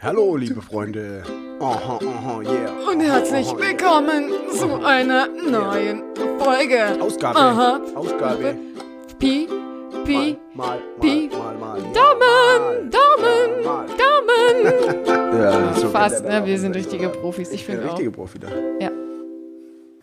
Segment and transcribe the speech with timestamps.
[0.00, 1.22] Hallo, liebe Freunde.
[1.60, 2.70] Aha, aha, yeah.
[2.90, 6.02] Und herzlich willkommen zu einer neuen
[6.38, 7.00] Folge.
[7.00, 7.38] Ausgabe.
[7.38, 7.80] Aha.
[7.94, 8.56] Ausgabe.
[9.18, 9.48] Pi,
[10.04, 11.30] Pi, Mal, mal, Pi.
[11.32, 11.80] mal, mal.
[11.80, 11.92] mal.
[11.92, 13.86] Daumen, Daumen, Mal.
[13.86, 15.38] Daumen.
[15.38, 16.44] Ja, so Fast, ne?
[16.44, 17.92] Wir sind richtige Profis, ich finde auch.
[17.92, 18.48] richtige Profi da.
[18.80, 18.90] Ja.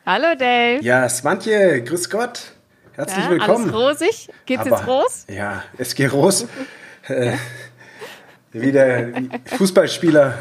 [0.06, 0.80] Hallo Dave.
[0.84, 2.44] Ja, Svantje, grüß Gott.
[2.94, 3.74] Herzlich Ja, willkommen.
[3.74, 4.30] Alles rosig?
[4.46, 5.26] Geht's jetzt Aber- los?
[5.30, 6.46] Ja, es geht los.
[7.08, 7.34] äh,
[8.54, 10.34] wieder die Fußballspieler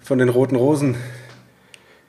[0.00, 0.96] von den Roten Rosen.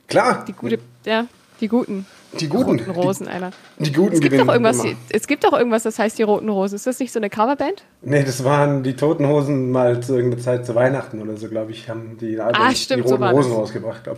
[0.07, 1.25] Klar, Die gute, ja,
[1.61, 2.05] die guten.
[2.39, 2.79] die Guten.
[2.79, 3.51] Roten Rosen, Alter.
[3.79, 4.95] Die, die Guten Es gibt gewinnen doch irgendwas, immer.
[5.09, 6.75] es gibt doch irgendwas, das heißt die Roten Rosen.
[6.75, 7.83] Ist das nicht so eine Coverband?
[8.01, 11.71] Nee, das waren die Toten Hosen mal zu irgendeiner Zeit zu Weihnachten oder so, glaube
[11.71, 13.59] ich, haben die, Album, Ah, stimmt, die so Roten war Rosen das.
[13.59, 14.03] rausgebracht.
[14.03, 14.17] Glaub.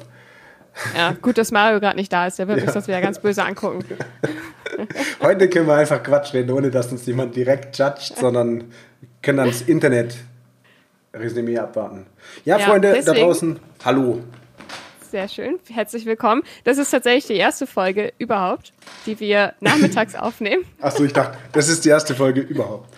[0.95, 2.37] Ja, gut, dass Mario gerade nicht da ist.
[2.39, 2.65] Der wird Ja.
[2.65, 3.83] uns das wieder ganz böse angucken.
[5.21, 8.65] Heute können wir einfach Quatsch reden, ohne dass uns jemand direkt judgt, sondern
[9.21, 10.15] können das Internet
[11.19, 12.05] Resümee abwarten.
[12.45, 14.21] Ja, Ja, Freunde da deswegen- draußen, hallo.
[15.09, 15.57] Sehr schön.
[15.71, 16.43] Herzlich willkommen.
[16.65, 18.73] Das ist tatsächlich die erste Folge überhaupt,
[19.05, 20.63] die wir nachmittags aufnehmen.
[20.81, 22.89] Achso, ich dachte, das ist die erste Folge überhaupt.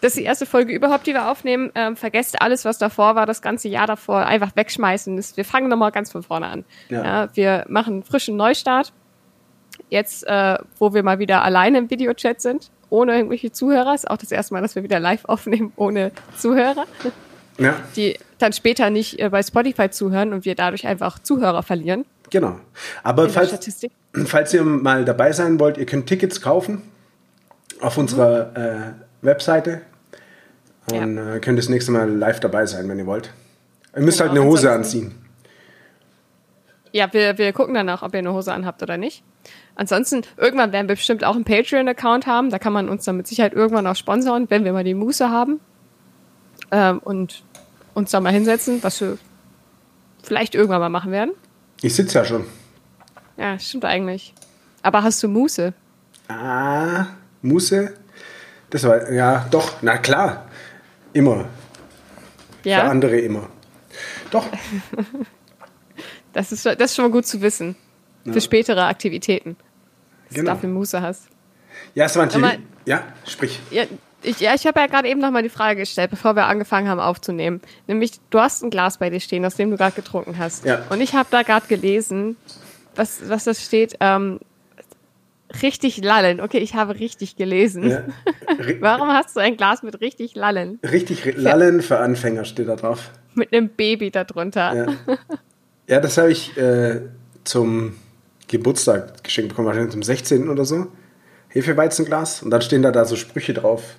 [0.00, 1.72] Das ist die erste Folge überhaupt, die wir aufnehmen.
[1.74, 5.20] Ähm, vergesst alles, was davor war, das ganze Jahr davor, einfach wegschmeißen.
[5.34, 6.64] Wir fangen nochmal ganz von vorne an.
[6.88, 7.02] Ja.
[7.04, 7.28] Ja.
[7.34, 8.92] wir machen einen frischen Neustart.
[9.90, 13.94] Jetzt, äh, wo wir mal wieder alleine im Videochat sind, ohne irgendwelche Zuhörer.
[13.94, 16.84] Ist auch das erste Mal, dass wir wieder live aufnehmen, ohne Zuhörer.
[17.58, 22.04] Ja, Die dann später nicht äh, bei Spotify zuhören und wir dadurch einfach Zuhörer verlieren
[22.30, 22.60] genau.
[23.02, 23.80] Aber falls,
[24.26, 26.82] falls ihr mal dabei sein wollt, ihr könnt Tickets kaufen
[27.80, 28.92] auf unserer äh,
[29.22, 29.82] Webseite
[30.92, 33.30] und äh, könnt das nächste Mal live dabei sein, wenn ihr wollt.
[33.94, 35.14] Ihr müsst Genau, halt eine Hose anziehen.
[36.92, 39.22] Ja, wir, wir gucken danach, ob ihr eine Hose anhabt oder nicht.
[39.74, 42.50] Ansonsten, irgendwann werden wir bestimmt auch einen Patreon-Account haben.
[42.50, 45.28] Da kann man uns dann mit Sicherheit irgendwann auch sponsoren, wenn wir mal die Muße
[45.28, 45.60] haben.
[46.70, 47.44] Ähm, und
[47.98, 49.18] uns da mal hinsetzen, was wir
[50.22, 51.32] vielleicht irgendwann mal machen werden.
[51.82, 52.44] Ich sitze ja schon.
[53.36, 54.34] Ja, stimmt eigentlich.
[54.82, 55.72] Aber hast du Muße?
[56.28, 57.06] Ah,
[57.42, 57.94] Muße?
[58.70, 60.46] Das war, ja, doch, na klar.
[61.12, 61.46] Immer.
[62.62, 63.48] Für Ja, andere immer.
[64.30, 64.46] Doch,
[66.32, 67.76] das ist, das ist schon mal gut zu wissen.
[68.24, 69.56] Für spätere Aktivitäten.
[70.28, 70.50] Dass Genau.
[70.50, 71.28] du dafür Muße hast.
[71.94, 73.58] ja, Aber- ja, sprich.
[73.70, 73.84] Ja,
[74.22, 76.88] ich, ja, ich habe ja gerade eben noch mal die Frage gestellt, bevor wir angefangen
[76.88, 77.60] haben aufzunehmen.
[77.86, 80.64] Nämlich, du hast ein Glas bei dir stehen, aus dem du gerade getrunken hast.
[80.64, 80.84] Ja.
[80.90, 82.36] Und ich habe da gerade gelesen,
[82.96, 83.96] was, was das steht.
[84.00, 84.40] Ähm,
[85.62, 86.40] richtig lallen.
[86.40, 87.88] Okay, ich habe richtig gelesen.
[87.88, 88.04] Ja.
[88.80, 90.78] Warum hast du ein Glas mit richtig lallen?
[90.82, 93.10] Richtig ri- Lallen für Anfänger steht da drauf.
[93.34, 94.74] Mit einem Baby darunter.
[94.74, 94.86] Ja,
[95.86, 97.02] ja das habe ich äh,
[97.44, 97.94] zum
[98.48, 100.48] Geburtstag geschenkt bekommen, wahrscheinlich zum 16.
[100.48, 100.88] oder so.
[101.50, 102.42] Hefeweizenglas.
[102.42, 103.96] Und dann stehen da, da so Sprüche drauf.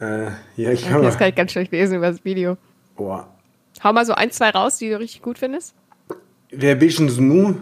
[0.00, 2.56] Äh, ja, ich Okay, das kann ich ganz schlecht lesen über das Video.
[2.96, 3.20] Oh.
[3.82, 5.74] Hau mal so ein, zwei raus, die du richtig gut findest.
[6.50, 7.56] Wer bischen Sie nu?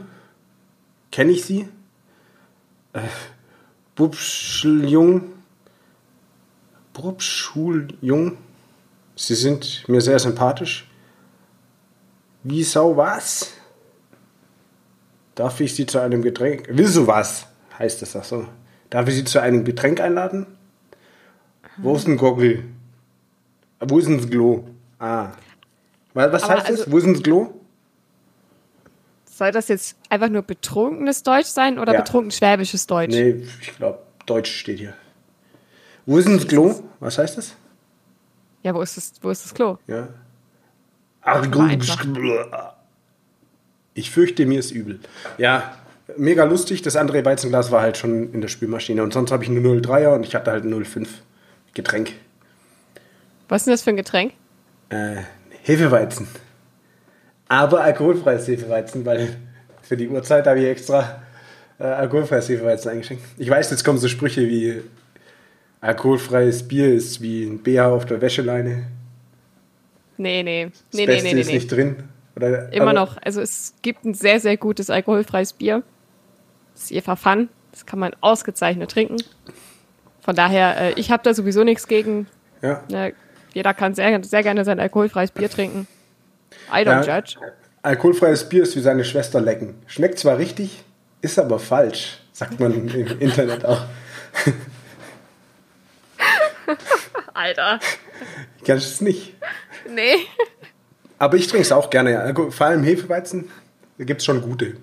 [1.10, 1.69] Kenne ich sie?
[2.92, 3.00] Äh,
[3.94, 5.32] Bubschuljung.
[6.92, 8.38] Bubschuljung.
[9.14, 10.88] Sie sind mir sehr sympathisch.
[12.42, 13.54] Wie sau was?
[15.34, 16.68] Darf ich Sie zu einem Getränk?
[16.68, 17.47] Will so was?
[17.78, 18.47] Heißt es ach so.
[18.88, 20.47] Darf ich Sie zu einem Getränk einladen?
[21.78, 22.62] Wo ist ein Goggle?
[23.81, 24.64] Wo ist ein Glo?
[24.98, 25.31] Ah.
[26.14, 26.81] Was Aber heißt das?
[26.81, 27.53] also- Wo ist ein Glo?
[29.26, 32.00] Soll das jetzt einfach nur betrunkenes Deutsch sein oder Ja.
[32.00, 33.12] betrunken schwäbisches Deutsch?
[33.15, 34.94] Nee, ich glaube, Deutsch steht hier.
[36.06, 36.75] Wo ist das Klo?
[37.00, 37.54] Was heißt das?
[38.62, 39.76] Ja, wo ist das, wo ist das Klo?
[39.86, 40.09] Ja.
[41.22, 42.75] einfach.
[43.94, 45.00] Ich fürchte, mir ist übel.
[45.38, 45.75] Ja,
[46.16, 46.82] mega lustig.
[46.82, 49.03] Das andere Weizenglas war halt schon in der Spülmaschine.
[49.03, 51.22] Und sonst habe ich nur 03er und ich hatte halt 05
[51.76, 52.12] Getränk.
[53.48, 54.32] Was ist denn das für ein Getränk?
[54.88, 55.16] Äh,
[55.62, 56.26] Hefeweizen.
[57.48, 59.37] Aber alkoholfreies Hefeweizen, weil
[59.82, 61.22] für die Uhrzeit habe ich extra
[61.78, 63.22] äh, alkoholfreies Hefeweizen eingeschenkt.
[63.38, 64.82] Ich weiß, jetzt kommen so Sprüche wie
[65.81, 68.86] alkoholfreies Bier ist wie ein BH auf der Wäscheleine.
[70.16, 70.71] Nee, nee.
[70.71, 71.54] Das Nee, nee, Beste nee, nee, ist nee.
[71.54, 71.97] nicht drin.
[72.34, 73.16] Oder, Immer noch.
[73.22, 75.83] Also es gibt ein sehr, sehr gutes alkoholfreies Bier.
[76.74, 77.48] Das ist Eva Fun.
[77.71, 79.16] Das kann man ausgezeichnet trinken.
[80.26, 82.26] Von daher, äh, ich habe da sowieso nichts gegen.
[82.60, 82.82] Ja.
[83.54, 85.86] Jeder kann sehr, sehr gerne sein alkoholfreies Bier trinken.
[86.70, 87.16] I don't Ja.
[87.16, 87.36] judge.
[87.82, 89.76] Alkoholfreies Bier ist wie seine Schwester lecken.
[89.86, 90.82] Schmeckt zwar richtig,
[91.22, 92.88] ist aber falsch, sagt man im
[93.20, 93.84] Internet auch.
[97.34, 97.80] Alter.
[98.64, 99.34] Kennst du es nicht?
[99.88, 100.26] Nee.
[101.18, 102.20] Aber ich trinke es auch gerne.
[102.20, 103.50] Alko- Vor allem Hefeweizen,
[103.98, 104.76] da gibt es schon gute.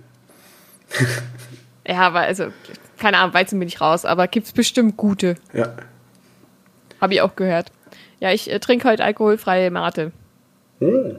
[1.88, 2.47] Ja, aber also,
[2.97, 5.35] keine Ahnung, Weizen bin ich raus, aber gibt's bestimmt gute.
[5.53, 5.74] Ja.
[7.01, 7.71] Habe ich auch gehört.
[8.19, 10.12] Ja, ich äh, trinke heute alkoholfreie Mate.
[10.80, 11.18] Hm.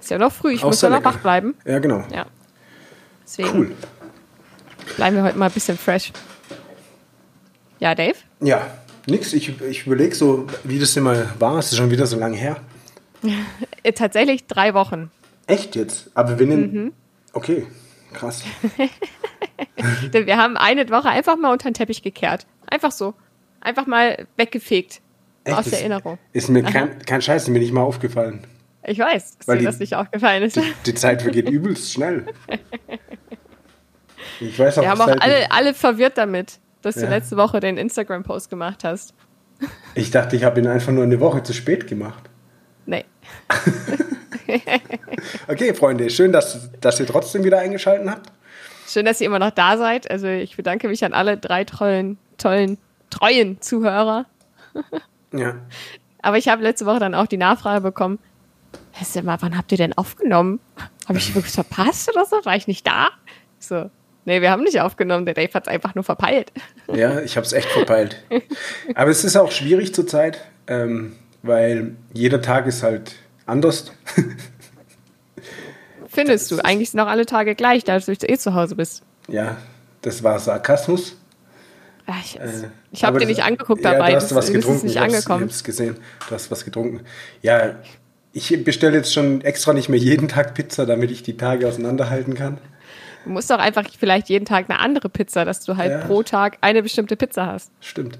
[0.00, 1.54] Ist ja noch früh, ich Auch muss ja noch wach bleiben.
[1.66, 2.04] Ja, genau.
[2.12, 2.26] Ja.
[3.24, 3.72] Deswegen Cool.
[4.96, 6.12] bleiben wir heute mal ein bisschen fresh.
[7.80, 8.16] Ja, Dave?
[8.40, 8.66] Ja,
[9.06, 9.32] nix.
[9.32, 11.58] Ich, ich überlege so, wie das immer war.
[11.58, 12.56] Es ist schon wieder so lange her.
[13.84, 15.10] Äh, tatsächlich drei Wochen.
[15.46, 16.10] Echt jetzt?
[16.14, 16.72] Aber wir nehmen.
[16.72, 16.92] Mhm.
[17.32, 17.66] Okay,
[18.12, 18.42] krass.
[20.12, 22.46] Denn wir haben eine Woche einfach mal unter den Teppich gekehrt.
[22.66, 23.14] Einfach so.
[23.60, 25.00] Einfach mal weggefegt.
[25.44, 25.56] Echt?
[25.56, 26.18] Aus der Erinnerung.
[26.32, 28.44] Ist mir kein, kein Scheiß, ist mir nicht mal aufgefallen.
[28.84, 30.56] Ich weiß, dass Weil dir die- das nicht aufgefallen ist.
[30.56, 32.26] Die, die Zeit vergeht übelst schnell.
[34.40, 37.08] Ich weiß auch, Wir haben auch alle, alle verwirrt damit, dass du Ja.
[37.10, 39.14] letzte Woche den Instagram-Post gemacht hast.
[39.94, 42.30] Ich dachte, ich habe ihn einfach nur eine Woche zu spät gemacht.
[42.86, 43.04] Nee.
[45.48, 48.30] Okay, Freunde, schön, dass, dass ihr trotzdem wieder eingeschaltet habt.
[48.86, 50.10] Schön, dass ihr immer noch da seid.
[50.10, 52.78] Also ich bedanke mich an alle drei tollen, tollen,
[53.10, 54.26] treuen Zuhörer.
[55.32, 55.56] Ja.
[56.22, 58.18] Aber ich habe letzte Woche dann auch die Nachfrage bekommen,
[59.14, 60.60] du mal, wann habt ihr denn aufgenommen?
[61.08, 62.44] Habe ich wirklich verpasst oder so?
[62.44, 63.08] War ich nicht da?
[63.60, 63.90] Ich So,
[64.24, 65.24] nee, wir haben nicht aufgenommen.
[65.24, 66.52] Der Dave hat es einfach nur verpeilt.
[66.92, 68.22] Ja, ich habe es echt verpeilt.
[68.94, 73.14] Aber es ist auch schwierig zurzeit, ähm, weil jeder Tag ist halt
[73.48, 73.90] anders.
[76.08, 76.58] Findest du?
[76.64, 79.02] Eigentlich sind auch alle Tage gleich, da du eh zu Hause bist.
[79.28, 79.56] ja,
[80.02, 81.16] das war Sarkasmus.
[82.06, 82.46] Ja, ich Äh,
[82.92, 84.10] ich habe dir das- nicht angeguckt ja, dabei.
[84.10, 84.76] Du hast das, was das getrunken.
[84.78, 85.44] ist nicht angekommen.
[85.46, 85.96] Ich hab's gesehen.
[86.28, 87.00] Du hast was getrunken.
[87.42, 87.74] Ja,
[88.32, 92.34] ich bestelle jetzt schon extra nicht mehr jeden Tag Pizza, damit ich die Tage auseinanderhalten
[92.34, 92.58] kann.
[93.24, 95.98] Du musst doch einfach vielleicht jeden Tag eine andere Pizza, dass du halt Ja.
[96.06, 97.70] pro Tag eine bestimmte Pizza hast.
[97.80, 98.18] Stimmt.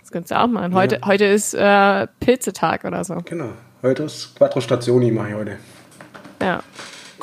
[0.00, 0.74] Das könntest du auch machen.
[0.74, 3.16] Heute, heute ist äh, Pilzetag oder so.
[3.24, 3.52] Genau.
[3.82, 5.58] Heute ist Quattro Stationi mache ich heute.
[6.42, 6.62] Ja.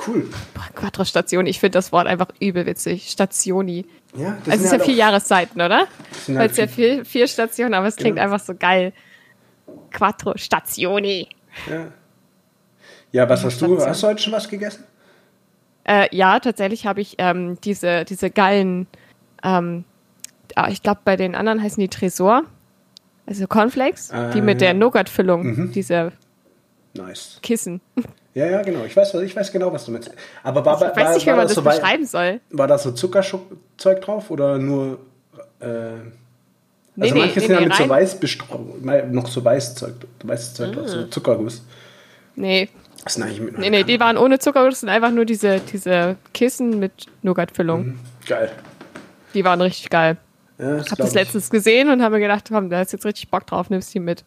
[0.07, 0.29] Cool.
[0.53, 3.09] Boah, Quattro-Station, ich finde das Wort einfach übel witzig.
[3.09, 3.85] Stationi.
[4.15, 5.87] Ja, das Also es ist ja vier halt Jahreszeiten, oder?
[6.25, 8.25] sind Weil halt es ja vier, vier Stationen, aber es klingt Genau.
[8.31, 8.93] einfach so geil.
[9.91, 11.27] Quattro Stationi.
[11.69, 11.87] Ja.
[13.11, 13.83] ja, was hast du?
[13.83, 14.83] Hast du heute schon was gegessen?
[15.83, 18.85] Äh, ja, tatsächlich habe ich ähm, diese, diese geilen,
[19.43, 19.83] ähm,
[20.55, 22.43] ah, ich glaube, bei den anderen heißen die Tresor.
[23.25, 26.13] Also Cornflakes, Ah, die mit der Nougat-Füllung, diese
[26.97, 27.39] Nice.
[27.41, 27.79] Kissen.
[28.33, 28.83] Ja, ja, genau.
[28.85, 30.11] Ich weiß, ich weiß genau, was du meinst.
[30.43, 32.39] Aber war, Ich weiß nicht, wie war, man das so beschreiben soll.
[32.51, 34.99] war da so Zuckerzeug drauf oder nur.
[35.59, 35.67] Äh,
[36.99, 39.93] Nee, also nee, manche nee, sind ja mit so weiß bestro- mal- noch so Weißzeug,
[40.23, 40.89] weißes Zeug drauf, Ah.
[40.89, 41.61] so Zuckerguss.
[42.35, 42.69] Nee,
[43.03, 45.59] Das sind eigentlich mit nee, nee, die waren ohne Zucker, das sind einfach nur diese,
[45.59, 47.99] diese Kissen mit Nougat-Füllung.
[48.27, 48.51] Geil.
[49.35, 50.17] Die waren richtig geil.
[50.57, 53.05] Ja, das Ich habe das letztens gesehen und habe mir gedacht, komm, da ist jetzt
[53.05, 54.23] richtig Bock drauf, nimmst die mit.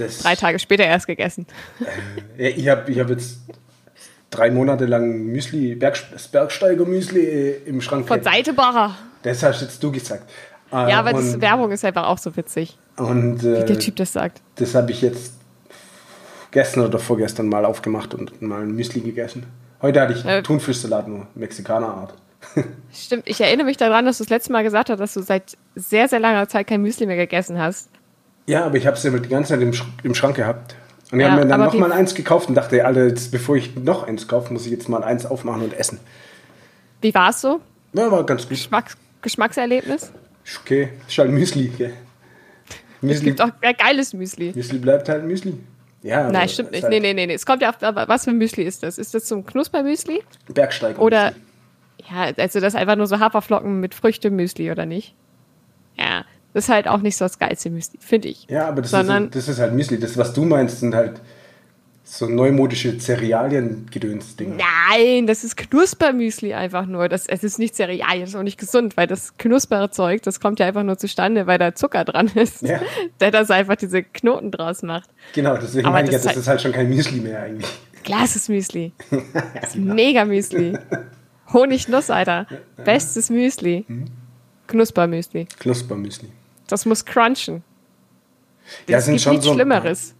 [0.00, 1.46] Das, Drei Tage später erst gegessen.
[2.38, 3.38] Ja, ich habe ich hab jetzt
[4.30, 8.06] drei Monate lang Müsli, Berg, das Bergsteiger-Müsli äh, im Schrank.
[8.08, 8.22] Von.
[8.22, 8.96] Seitebacher.
[9.22, 10.30] Das hast jetzt du gesagt.
[10.72, 13.78] Äh, Ja, aber das und, Werbung ist einfach auch so witzig, Und wie äh, der
[13.78, 14.40] Typ das sagt.
[14.56, 15.34] das habe ich jetzt
[16.52, 19.46] gestern oder vorgestern mal aufgemacht und mal ein Müsli gegessen.
[19.82, 20.42] Heute hatte ich Äh.
[20.42, 22.14] Thunfischsalat, nur Mexikanerart.
[22.92, 25.56] Stimmt, ich erinnere mich daran, dass du das letzte Mal gesagt hast, dass du seit
[25.74, 27.90] sehr, sehr langer Zeit kein Müsli mehr gegessen hast.
[28.50, 30.74] Ja, aber ich habe es ja die ganze Zeit im, Sch im Schrank gehabt.
[31.12, 33.06] Und ich Ja, habe mir dann aber noch mal wie- eins gekauft und dachte, Alter,
[33.06, 35.98] jetzt, bevor ich noch eins kaufe, muss ich jetzt mal eins aufmachen und essen.
[37.00, 37.60] Wie war es so?
[37.92, 38.50] Ja, war ganz gut.
[38.50, 40.12] Geschmacks Geschmackserlebnis?
[40.62, 41.68] Okay, ist halt Müsli.
[41.76, 41.92] Gell?
[42.68, 44.52] Es Müsli, gibt auch geiles Müsli.
[44.54, 45.54] Müsli bleibt halt Müsli.
[46.02, 46.82] Ja, Nein, stimmt nicht.
[46.82, 47.34] Halt Nee, nee, nee, nee.
[47.34, 48.96] Es kommt ja auf, was für ein Müsli ist das?
[48.98, 50.22] Ist das so ein Knuspermüsli?
[50.52, 51.00] Bergsteiger.
[51.00, 51.32] Oder,
[52.10, 55.14] ja, also das ist einfach nur so Haferflocken mit Früchte-Müsli, oder nicht?
[55.98, 58.46] Ja, das ist halt auch nicht so das geilste Müsli, finde ich.
[58.48, 59.98] Ja, aber das, Sondern- ist, das ist halt Müsli.
[59.98, 61.20] Das, was du meinst, sind halt
[62.02, 64.56] so neumodische Cerealien-Gedöns-Dinger.
[64.56, 67.08] Nein, das ist Knuspermüsli einfach nur.
[67.08, 70.40] Das, es ist nicht Cerealien, das ist auch nicht gesund, weil das knuspere Zeug, das
[70.40, 72.62] kommt ja einfach nur zustande, weil da Zucker dran ist.
[72.62, 72.80] Ja.
[73.20, 75.08] Der das einfach diese Knoten draus macht.
[75.34, 77.42] Genau, deswegen Aber meine ich ja, das das ist ist halt schon kein Müsli mehr
[77.42, 77.70] eigentlich.
[78.02, 78.92] Klares Müsli.
[79.60, 80.76] Das ist mega Müsli.
[81.52, 82.46] Honignuss, Alter.
[82.84, 83.84] Bestes Müsli.
[83.86, 84.06] Mhm.
[84.66, 85.46] Knuspermüsli.
[85.58, 86.28] Knuspermüsli.
[86.70, 87.62] Das muss crunchen.
[88.86, 90.14] Ja, Es sind gibt schon nichts so Schlimmeres.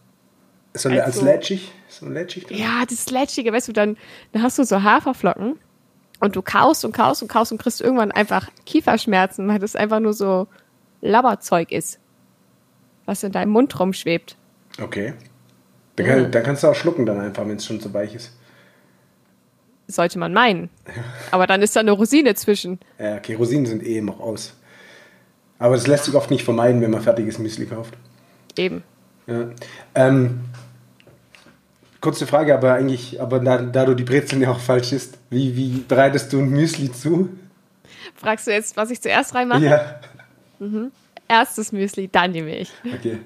[0.74, 1.72] So als Also- Lätschig.
[1.88, 2.56] So lätschig drin.
[2.58, 3.96] Ja, das Lätschige, weißt du, dann,
[4.32, 5.58] dann hast du so Haferflocken
[6.20, 9.98] und du kaust und kaust und kaust und kriegst irgendwann einfach Kieferschmerzen, weil das einfach
[9.98, 10.46] nur so
[11.00, 11.98] Labberzeug ist,
[13.06, 14.36] was in deinem Mund rumschwebt.
[14.80, 15.14] Okay.
[15.96, 18.32] Dann, kann, dann kannst du auch schlucken dann einfach, wenn es schon so weich ist.
[19.88, 20.70] Sollte man meinen.
[21.32, 22.78] Aber dann ist da eine Rosine zwischen.
[23.00, 24.54] Ja, okay, Rosinen sind eh noch aus.
[25.60, 27.94] Aber das lässt sich oft nicht vermeiden, wenn man fertiges Müsli kauft.
[28.56, 28.82] Eben.
[29.28, 29.50] Ja.
[29.94, 30.40] Ähm,
[32.00, 35.54] kurze Frage, aber eigentlich, aber da, da du die Brezeln ja auch falsch isst, wie,
[35.56, 37.28] wie bereitest du ein Müsli zu?
[38.16, 39.64] Fragst du jetzt, was ich zuerst reinmache?
[39.64, 40.00] Ja.
[41.28, 42.70] Erstes Müsli, dann die Milch.
[42.84, 43.18] Okay.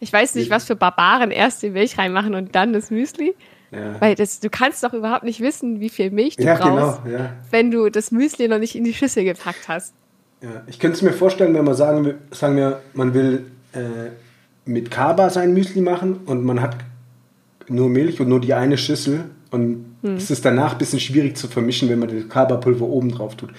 [0.00, 3.34] Ich weiß nicht, was für Barbaren erst die Milch reinmachen und dann das Müsli.
[3.72, 4.00] Ja.
[4.00, 7.16] Weil das, du kannst doch überhaupt nicht wissen, wie viel Milch du Ja, brauchst, genau,
[7.16, 7.32] ja.
[7.50, 9.94] wenn du das Müsli noch nicht in die Schüssel gepackt hast.
[10.42, 14.10] Ja, ich könnte es mir vorstellen, wenn man sagen will, sagen wir, man will äh,
[14.64, 16.76] mit Kaba sein Müsli machen und man hat
[17.68, 21.46] nur Milch und nur die eine Schüssel und es ist danach ein bisschen schwierig zu
[21.46, 23.50] vermischen, wenn man das Kaba-Pulver oben drauf tut.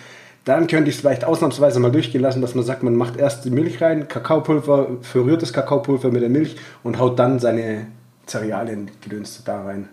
[0.43, 3.45] Dann könnte ich es vielleicht ausnahmsweise mal durchgehen lassen, dass man sagt, man macht erst
[3.45, 7.87] die Milch rein, Kakaopulver, verrührt das Kakaopulver mit der Milch und haut dann seine
[8.27, 9.87] Cerealien gedönste da rein.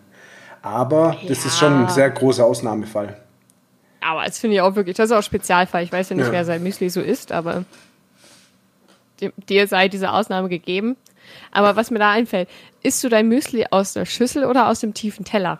[0.63, 1.89] Aber das ist schon ein Ja.
[1.91, 3.17] sehr großer Ausnahmefall.
[4.01, 5.83] Aber das finde ich auch wirklich, das ist auch Spezialfall.
[5.85, 6.33] Ich weiß ja nicht, Ja.
[6.33, 7.65] wer sein Müsli so isst, aber
[9.49, 10.97] dir- sei diese Ausnahme gegeben.
[11.53, 12.49] Aber was mir da einfällt,
[12.83, 15.59] isst du dein Müsli aus der Schüssel oder aus dem tiefen Teller?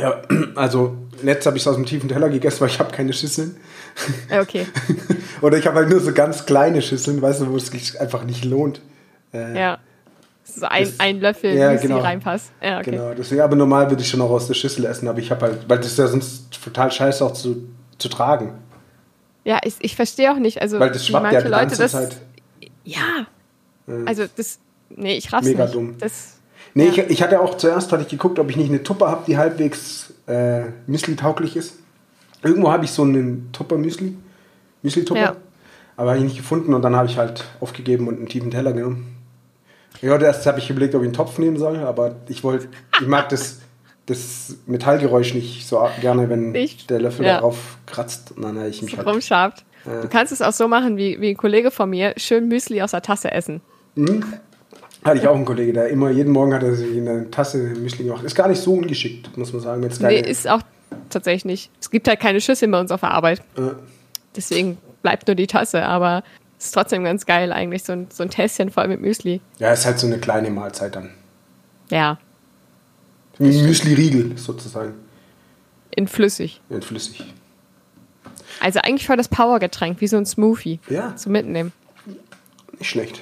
[0.00, 0.22] Ja,
[0.54, 3.56] also letzt habe ich es aus dem tiefen Teller gegessen, weil ich habe keine Schüsseln.
[4.30, 4.66] Okay,
[5.42, 8.24] Oder ich habe halt nur so ganz kleine Schüsseln, weißt du, wo es sich einfach
[8.24, 8.80] nicht lohnt.
[9.32, 9.78] Äh, ja.
[10.48, 11.98] So ein, Das- ein Löffel Ja, genau.
[11.98, 12.52] reinpasst.
[12.62, 12.92] Ja, okay.
[12.92, 15.42] Genau, deswegen, aber normal würde ich schon auch aus der Schüssel essen, aber ich habe
[15.46, 18.52] halt, weil das ist ja sonst total scheiße auch zu, zu tragen.
[19.44, 21.82] Ja, ich, ich verstehe auch nicht, also Weil das schwappt ja manche die Leute ganze
[21.82, 21.92] das.
[21.92, 22.16] Zeit.
[22.84, 23.26] Ja.
[24.06, 24.58] Also das.
[24.90, 25.74] Nee, ich raff's Mega nicht.
[25.74, 25.96] dumm.
[25.98, 26.32] Das,
[26.74, 26.90] Nee, Ja.
[27.04, 29.38] ich, ich hatte auch zuerst hatte ich geguckt, ob ich nicht eine Tupper habe, die
[29.38, 31.74] halbwegs äh, Müsli-tauglich ist.
[32.42, 34.14] Irgendwo habe ich so einen Tupper-Müsli,
[34.82, 35.36] Müsli-Tupper, Ja.
[35.96, 38.72] aber habe ich nicht gefunden und dann habe ich halt aufgegeben und einen tiefen Teller
[38.72, 39.15] genommen.
[40.02, 42.68] Ja, erst habe ich überlegt, ob ich einen Topf nehmen soll, aber ich wollte,
[43.00, 43.60] ich mag das,
[44.06, 46.90] das Metallgeräusch nicht so gerne, wenn Nicht?
[46.90, 47.36] der Löffel Ja.
[47.36, 49.06] darauf kratzt und dann habe ich mich so halt.
[49.08, 49.64] rumschabt.
[49.84, 52.90] Du kannst es auch so machen, wie, wie ein Kollege von mir, schön Müsli aus
[52.90, 53.60] der Tasse essen.
[55.04, 57.58] Hatte ich auch einen Kollege, der immer jeden Morgen hat er sich in eine Tasse
[57.58, 58.24] Müsli gemacht.
[58.24, 59.82] Ist gar nicht so ungeschickt, muss man sagen.
[59.84, 60.60] Jetzt Nee, ist auch
[61.10, 61.70] tatsächlich nicht.
[61.80, 63.40] Es gibt halt keine Schüssel bei uns auf der Arbeit.
[63.56, 63.60] äh,
[64.34, 66.24] Deswegen bleibt nur die Tasse, aber
[66.58, 69.40] ist trotzdem ganz geil eigentlich, so ein, so ein Tässchen voll mit Müsli.
[69.58, 71.10] ja, ist halt so eine kleine Mahlzeit dann.
[71.90, 72.18] Ja,
[73.38, 74.94] Müsli-Riegel sozusagen.
[75.90, 76.60] in flüssig.
[76.70, 77.24] Ja, flüssig.
[78.60, 80.80] Also eigentlich voll das Powergetränk, wie so ein Smoothie.
[80.88, 81.14] Ja.
[81.16, 81.72] Zum Mitnehmen.
[82.78, 83.20] Nicht schlecht.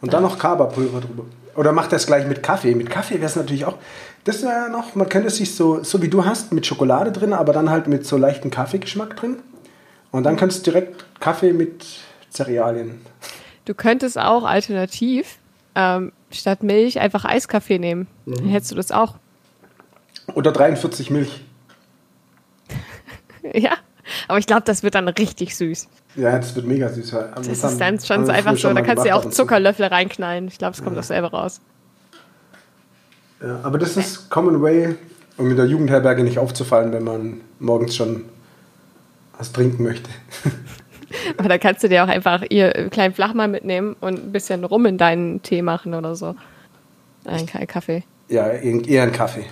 [0.00, 1.24] Und dann noch Kaba-Pulver drüber.
[1.54, 2.74] Oder macht das gleich mit Kaffee.
[2.74, 3.76] Mit Kaffee wäre es natürlich auch.
[4.24, 7.32] Das wäre noch, man könnte es sich so, so wie du hast, mit Schokolade drin,
[7.32, 9.36] aber dann halt mit so leichtem Kaffeegeschmack drin.
[10.10, 11.84] Und dann könntest du direkt Kaffee mit
[12.36, 13.00] Cerealien.
[13.64, 15.38] Du könntest auch alternativ
[15.74, 18.06] ähm, statt Milch einfach Eiskaffee nehmen.
[18.26, 19.16] Dann hättest du das auch.
[20.34, 21.44] Oder 43 Milch.
[23.54, 23.72] ja.
[24.28, 25.88] Aber ich glaube, das wird dann richtig süß.
[26.16, 27.14] Ja, das wird mega süß.
[27.34, 28.72] Das ist dann schon so einfach so.
[28.72, 30.48] Da kannst du ja auch Zuckerlöffel reinknallen.
[30.48, 31.60] Ich glaube, es kommt dasselbe raus.
[33.42, 34.96] Ja, aber das ist Common Way,
[35.36, 38.24] um mit der Jugendherberge nicht aufzufallen, wenn man morgens schon
[39.36, 40.08] was trinken möchte.
[41.36, 44.86] Aber da kannst du dir auch einfach ihr kleinen Flachmann mitnehmen und ein bisschen rum
[44.86, 46.34] in deinen Tee machen oder so.
[47.24, 48.04] Kein Kaffee.
[48.28, 49.44] Ja, eher ein Kaffee.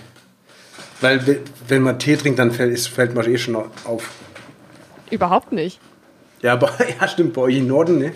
[1.01, 4.11] Weil we- wenn man Tee trinkt, dann fällt, ist- fällt man eh schon auf.
[5.11, 5.81] Überhaupt nicht.
[6.43, 8.13] Ja, aber ja, stimmt, bei euch im Norden, ne?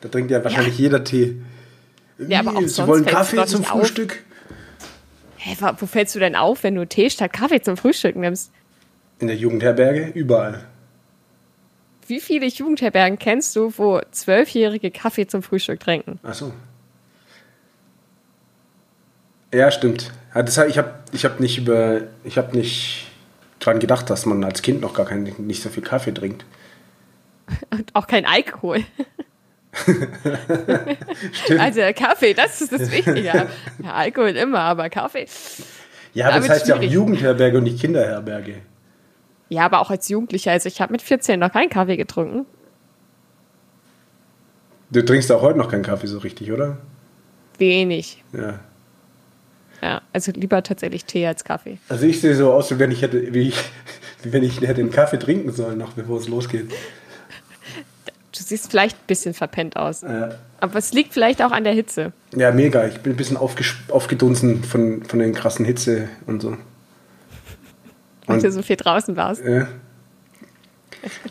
[0.00, 1.36] Da trinkt ja wahrscheinlich jeder Tee.
[2.18, 3.64] Ja, aber auch Wie, Sie wollen Kaffee zum.
[3.64, 4.22] Frühstück?
[5.36, 8.52] Hä, wo fällst du denn auf, wenn du Tee statt Kaffee zum Frühstück nimmst?
[9.20, 10.10] In der Jugendherberge?
[10.14, 10.64] Überall.
[12.10, 16.18] Wie viele Jugendherbergen kennst du, wo Zwölfjährige Kaffee zum Frühstück trinken?
[16.24, 16.52] Ach so.
[19.54, 20.10] Ja, stimmt.
[20.34, 23.06] Ja, das, ich habe ich hab nicht über, ich habe nicht
[23.60, 26.44] dran gedacht, dass man als Kind noch gar kein, nicht so viel Kaffee trinkt.
[27.70, 28.84] Und auch kein Alkohol.
[31.58, 33.20] also Kaffee, das ist das Wichtige.
[33.20, 33.46] Ja,
[33.92, 35.26] Alkohol immer, aber Kaffee.
[36.12, 36.94] Ja, aber das heißt ja auch schwierig.
[36.94, 38.56] Jugendherberge und nicht Kinderherberge.
[39.50, 40.52] Ja, aber auch als Jugendlicher.
[40.52, 42.46] Also ich habe mit 14 noch keinen Kaffee getrunken.
[44.90, 46.78] Du trinkst auch heute noch keinen Kaffee so richtig, oder?
[47.58, 48.24] Wenig.
[48.32, 48.60] Ja.
[49.82, 51.78] Ja, also lieber tatsächlich Tee als Kaffee.
[51.88, 53.56] Also ich sehe so aus, wie wenn ich hätte, wie, ich,
[54.22, 56.70] wie wenn ich hätte den Kaffee trinken sollen, noch bevor es losgeht.
[56.70, 60.02] Du siehst vielleicht ein bisschen verpennt aus.
[60.02, 60.30] Äh,
[60.60, 62.12] Aber es liegt vielleicht auch an der Hitze.
[62.36, 62.86] ja, mega.
[62.86, 66.56] Ich bin ein bisschen aufgedunsen von, von den krassen Hitze und so.
[68.30, 69.42] Weil Und- du so viel draußen warst.
[69.44, 69.66] Ja.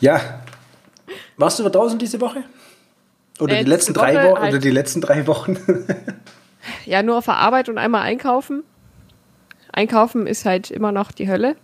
[0.00, 0.20] ja.
[1.36, 2.44] Warst du draußen diese Woche?
[3.40, 4.40] Oder Äh, die letzten diese drei Woche Wochen?
[4.42, 5.58] halt- Oder die letzten drei Wochen?
[6.84, 8.62] Ja, nur auf der Arbeit und einmal einkaufen.
[9.72, 11.56] Einkaufen ist halt immer noch die Hölle.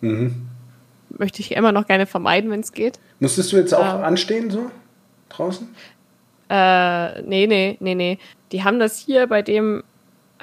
[0.00, 0.46] mhm.
[1.18, 2.98] Möchte ich immer noch gerne vermeiden, wenn es geht.
[3.20, 4.04] Musstest du jetzt auch Ähm.
[4.04, 4.70] anstehen so?
[5.30, 5.66] Draußen?
[6.50, 8.18] Äh, nee, nee, nee, nee.
[8.52, 9.82] Die haben das hier bei dem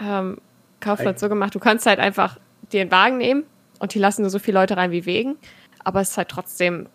[0.01, 0.38] ähm,
[0.79, 1.53] Kaufplatz so gemacht.
[1.53, 2.39] Du kannst halt einfach
[2.71, 3.43] dir einen Wagen nehmen
[3.83, 5.35] und die lassen nur so viele Leute rein wie wegen.
[5.83, 6.87] Aber es ist halt trotzdem,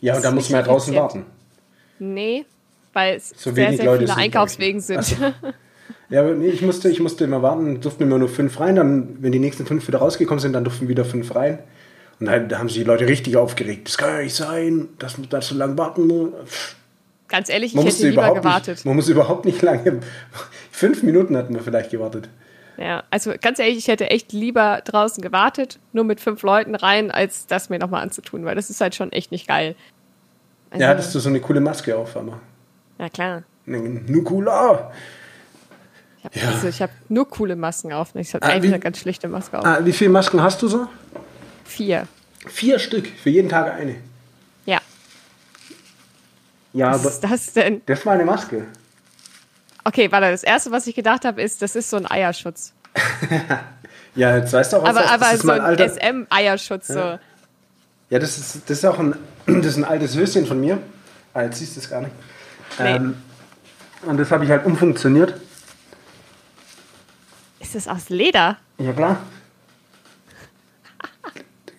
[0.00, 1.26] Ja, und da muss man ja nicht draußen warten.
[1.98, 2.46] nee,
[2.92, 4.16] weil es So sehr, sehr Leute viele.
[4.16, 4.98] Einkaufswegen sind.
[5.00, 5.16] Ach so.
[6.10, 9.16] Ja, aber nee, ich musste, ich musste immer warten, durften immer nur fünf rein, dann,
[9.20, 11.58] wenn die nächsten fünf wieder rausgekommen sind, dann durften wieder fünf rein.
[12.20, 13.88] Und dann, da haben sich die Leute richtig aufgeregt.
[13.88, 16.30] Das kann ja nicht sein, dass man da so lange warten muss.
[17.26, 18.76] Ganz ehrlich, ich Man hätte lieber gewartet.
[18.76, 19.98] Nicht, man muss überhaupt nicht lange.
[20.70, 22.28] Fünf Minuten hatten wir vielleicht gewartet.
[22.76, 27.10] Ja, also ganz ehrlich, ich hätte echt lieber draußen gewartet, nur mit fünf Leuten rein,
[27.10, 29.76] als das mir nochmal anzutun, weil das ist halt schon echt nicht geil.
[30.70, 32.38] Also, Ja, hattest du so eine coole Maske auf einmal.
[32.98, 33.42] ja klar.
[33.66, 34.92] Nukula.
[36.18, 36.48] Ich habe Ja.
[36.48, 38.14] also, ich hab nur coole Masken auf.
[38.14, 39.64] Ich habe Ah, eine ganz schlichte Maske auf.
[39.64, 40.86] Ah, wie viele Masken hast du so?
[41.64, 42.08] Vier.
[42.46, 43.94] Vier Stück, für jeden Tag eine.
[44.66, 44.80] Ja.
[46.72, 47.82] Ja, Was aber ist das denn?
[47.86, 48.66] das war eine Maske.
[49.84, 52.72] Okay, warte, das erste, was ich gedacht habe, ist, das ist so ein Eierschutz.
[54.16, 55.48] Ja, jetzt weißt du auch, was Aber, das ist.
[55.50, 56.26] aber das ist so ein.
[56.28, 56.86] SM-Eierschutz.
[56.86, 57.18] So.
[58.10, 60.78] Ja, das ist, das ist auch ein, das ist ein altes Höschen von mir.
[61.32, 62.12] Ah, jetzt siehst du es gar nicht.
[62.78, 62.94] Nee.
[62.94, 63.16] Ähm,
[64.02, 65.34] und das habe ich halt umfunktioniert.
[67.58, 68.58] Ist das aus Leder?
[68.78, 69.16] Ja, klar.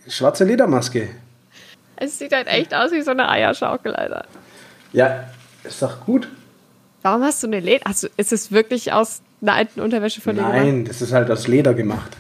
[0.08, 1.10] Schwarze Ledermaske.
[1.96, 4.26] Es sieht halt echt aus wie so eine Eierschaukel, Alter.
[4.92, 5.24] Ja,
[5.64, 6.28] ist doch gut.
[7.06, 7.84] Warum hast du eine Leder?
[8.02, 10.58] Du, ist es wirklich aus einer alten Unterwäsche von dir gemacht?
[10.58, 12.18] Nein, das ist halt aus Leder gemacht.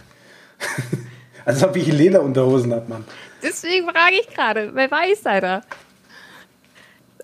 [1.45, 3.03] Als ob ich Lederunterhosen habe, Mann.
[3.41, 4.69] Deswegen frage ich gerade.
[4.75, 5.63] Wer weiß, Alter.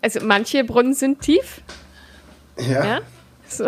[0.01, 1.61] Also manche Brunnen sind tief,
[2.57, 2.83] Ja.
[2.83, 2.99] ja.
[3.47, 3.67] So.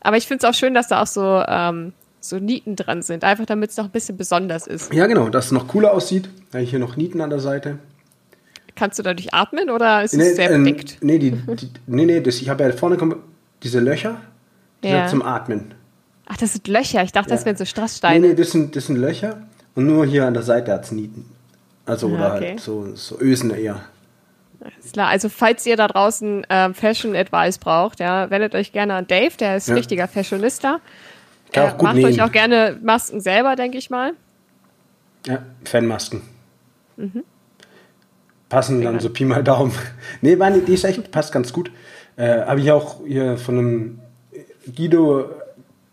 [0.00, 3.22] Aber ich finde es auch schön, dass da auch so, ähm, so Nieten dran sind.
[3.22, 4.92] Einfach damit es noch ein bisschen besonders ist.
[4.92, 6.28] Ja, genau, dass es noch cooler aussieht.
[6.52, 7.78] Hier noch Nieten an der Seite.
[8.76, 10.98] Kannst du dadurch atmen oder ist es sehr ähm, bedeckt?
[11.00, 13.16] nee, die, die, nee, nee, das, ich habe ja vorne kommen
[13.62, 14.20] diese Löcher
[14.84, 15.08] die Ja.
[15.08, 15.74] sind zum Atmen.
[16.26, 17.02] Ach, das sind Löcher.
[17.02, 17.46] Ich dachte, das Ja.
[17.46, 18.28] wären so Nee, Strasssteine.
[18.28, 19.40] nee, das sind, das sind Löcher
[19.74, 21.24] und nur hier an der Seite hat es Nieten.
[21.86, 22.48] Also, Ah, oder okay.
[22.50, 23.80] halt so, so Ösen eher.
[24.78, 25.08] Ist klar.
[25.08, 29.36] Also falls ihr da draußen ähm, Fashion Advice braucht, ja, wendet euch gerne an Dave.
[29.38, 29.74] Der ist Ja.
[29.74, 30.80] richtiger Fashionista.
[31.52, 32.06] Kann auch gut macht nähen.
[32.06, 34.12] euch auch gerne Masken selber, denke ich mal.
[35.26, 36.22] Ja, Fanmasken.
[36.96, 37.22] Mhm.
[38.48, 39.72] Passen dann so Pi mal Daumen.
[40.20, 41.70] nee, meine, die ist echt, passt ganz gut.
[42.16, 43.98] Äh, Habe ich auch hier von einem
[44.74, 45.30] Guido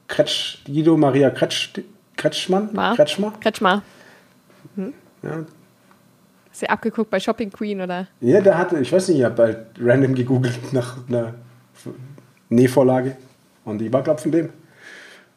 [0.07, 1.69] Kretsch, Guido Maria Kretsch,
[2.15, 2.69] Kretschmann?
[2.73, 2.95] Mal.
[2.95, 3.33] Kretschmer?
[3.39, 3.81] Kretschmer.
[5.23, 5.45] Ja.
[6.51, 8.07] Ist sie abgeguckt bei Shopping Queen oder?
[8.19, 11.33] ja, der hatte, ich weiß nicht, ich habe halt random gegoogelt nach einer
[12.49, 13.17] Nähvorlage
[13.65, 14.49] und die war, glaube ich, von dem.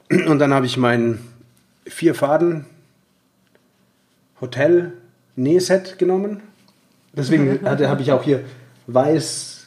[0.28, 1.18] Und dann habe ich mein
[1.84, 2.64] vier Faden
[4.40, 4.92] Hotel
[5.34, 6.42] Nähset genommen.
[7.16, 8.44] Deswegen habe ich auch hier
[8.86, 9.66] weiß,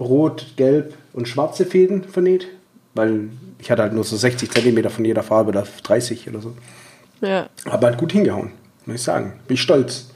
[0.00, 2.48] rot, gelb und schwarze Fäden vernäht,
[2.94, 3.28] weil
[3.58, 6.54] ich hatte halt nur so 60 Zentimeter von jeder Farbe oder 30 oder so.
[7.20, 7.48] Ja.
[7.64, 8.52] Aber halt gut hingehauen,
[8.84, 9.34] muss ich sagen.
[9.46, 10.10] Bin ich stolz.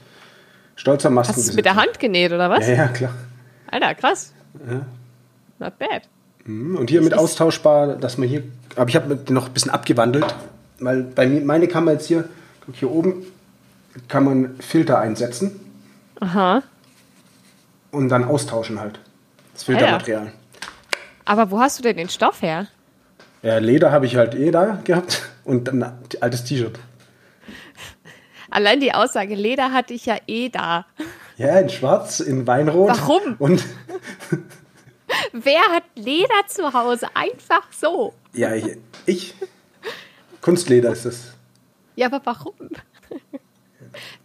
[0.75, 1.35] Stolzer Masken.
[1.35, 2.67] Hast du mit der Hand genäht oder was?
[2.67, 3.13] Ja, ja, klar.
[3.67, 4.33] Alter, krass.
[5.59, 6.03] Not bad.
[6.45, 8.43] Mhm, Und hier mit austauschbar, dass man hier,
[8.75, 10.35] aber ich habe noch ein bisschen abgewandelt,
[10.79, 12.25] weil bei mir, meine kann man jetzt hier,
[12.65, 13.25] guck hier oben,
[14.07, 15.59] kann man Filter einsetzen
[16.21, 16.63] Aha.
[17.91, 18.99] und dann austauschen halt.
[19.53, 20.31] Das Filtermaterial.
[21.25, 22.67] Aber wo hast du denn den Stoff her?
[23.41, 25.83] Ja, Leder habe ich halt eh da gehabt und ein
[26.21, 26.79] altes T-Shirt.
[28.49, 30.85] Allein die Aussage, Leder hatte ich ja eh da.
[31.37, 32.89] Ja, in schwarz, in Weinrot.
[32.89, 33.35] Warum?
[33.39, 33.65] Und
[35.33, 37.07] Wer hat Leder zu Hause?
[37.13, 38.13] Einfach so.
[38.33, 39.35] ja, ich, ich
[40.41, 41.33] Kunstleder ist das.
[41.95, 42.53] Ja, aber warum?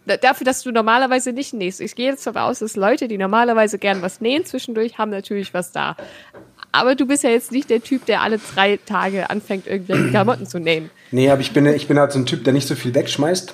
[0.05, 1.81] Da- Dafür, dass du normalerweise nicht nähst.
[1.81, 5.53] Ich gehe jetzt davon aus, dass Leute, die normalerweise gern was nähen zwischendurch, haben natürlich
[5.53, 5.95] was da.
[6.71, 10.45] Aber du bist ja jetzt nicht der Typ, der alle drei Tage anfängt, irgendwelche Klamotten
[10.45, 10.89] zu nähen.
[11.11, 13.53] Nee, aber ich bin, ich bin halt so ein Typ, der nicht so viel wegschmeißt.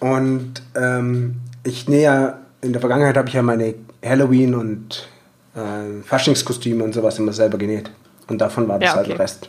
[0.00, 5.08] Und ähm, ich nähe ja, in der Vergangenheit habe ich ja meine Halloween- und
[5.54, 7.90] äh, Faschingskostüme und sowas immer selber genäht.
[8.28, 9.16] Und davon war das Ja, halt okay.
[9.16, 9.48] der Rest.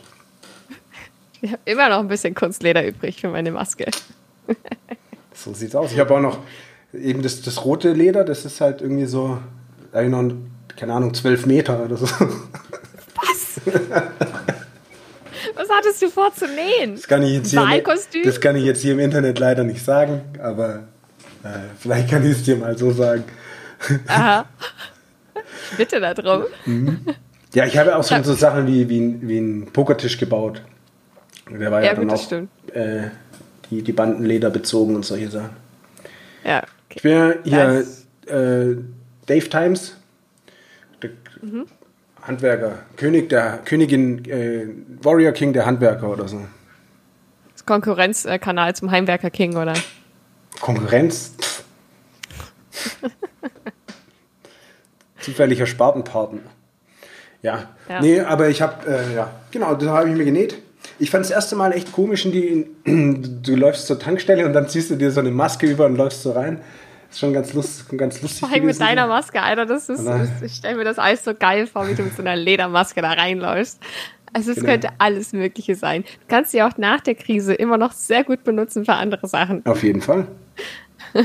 [1.40, 3.86] Ich habe immer noch ein bisschen Kunstleder übrig für meine Maske.
[5.38, 5.92] So sieht's aus.
[5.92, 6.38] Ich habe auch noch
[6.92, 9.38] eben das, das rote Leder, das ist halt irgendwie so,
[9.92, 10.32] da noch,
[10.76, 12.06] keine Ahnung, 12 Meter oder so.
[12.06, 13.60] Was?
[15.54, 16.96] Was hattest du vor zu nähen?
[16.96, 18.24] Das kann ich jetzt hier, Wahlkostüm?
[18.24, 20.88] das kann ich jetzt hier im Internet leider nicht sagen, aber
[21.44, 21.48] äh,
[21.78, 23.24] vielleicht kann ich es dir mal so sagen.
[24.08, 24.44] Aha.
[25.76, 26.44] Bitte darum.
[27.54, 30.62] Ja, ich habe auch so, so Sachen wie, wie, wie einen Pokertisch gebaut.
[31.48, 32.50] Der war ja, Ja, dann gut, das auch stimmt.
[32.74, 33.10] äh,
[33.70, 35.50] die, die Bandenleder bezogen und solche Sachen.
[36.44, 36.62] Ja.
[36.94, 38.76] Ich bin ja hier Das- äh,
[39.26, 39.96] Dave Times,
[41.02, 41.10] der
[41.42, 41.66] Mhm.
[42.22, 44.66] Handwerker, König der Königin, äh,
[45.02, 46.40] Warrior King der Handwerker oder so.
[47.52, 49.74] Das Konkurrenzkanal zum Heimwerker King, oder?
[50.60, 51.32] Konkurrenz.
[55.20, 56.40] Zufälliger Spartenpartner.
[57.42, 57.68] Ja.
[57.88, 58.00] Ja.
[58.00, 60.56] Nee, aber ich habe, äh, ja, genau, das habe ich mir genäht.
[60.98, 62.66] Ich fand das erste Mal echt komisch, in die,
[63.42, 66.22] du läufst zur Tankstelle und dann ziehst du dir so eine Maske über und läufst
[66.22, 66.60] so rein.
[67.10, 68.40] ist schon ganz, lust, ganz lustig.
[68.40, 69.66] Vor allem mit deiner Maske, Alter.
[69.66, 70.26] Das ist, Oder?
[70.42, 73.12] ich stelle mir das alles so geil vor, wie du mit so einer Ledermaske da
[73.12, 73.80] reinläufst.
[74.32, 74.68] Also es Genau.
[74.72, 76.02] könnte alles Mögliche sein.
[76.02, 79.64] Du kannst sie auch nach der Krise immer noch sehr gut benutzen für andere Sachen.
[79.66, 80.26] Auf jeden Fall.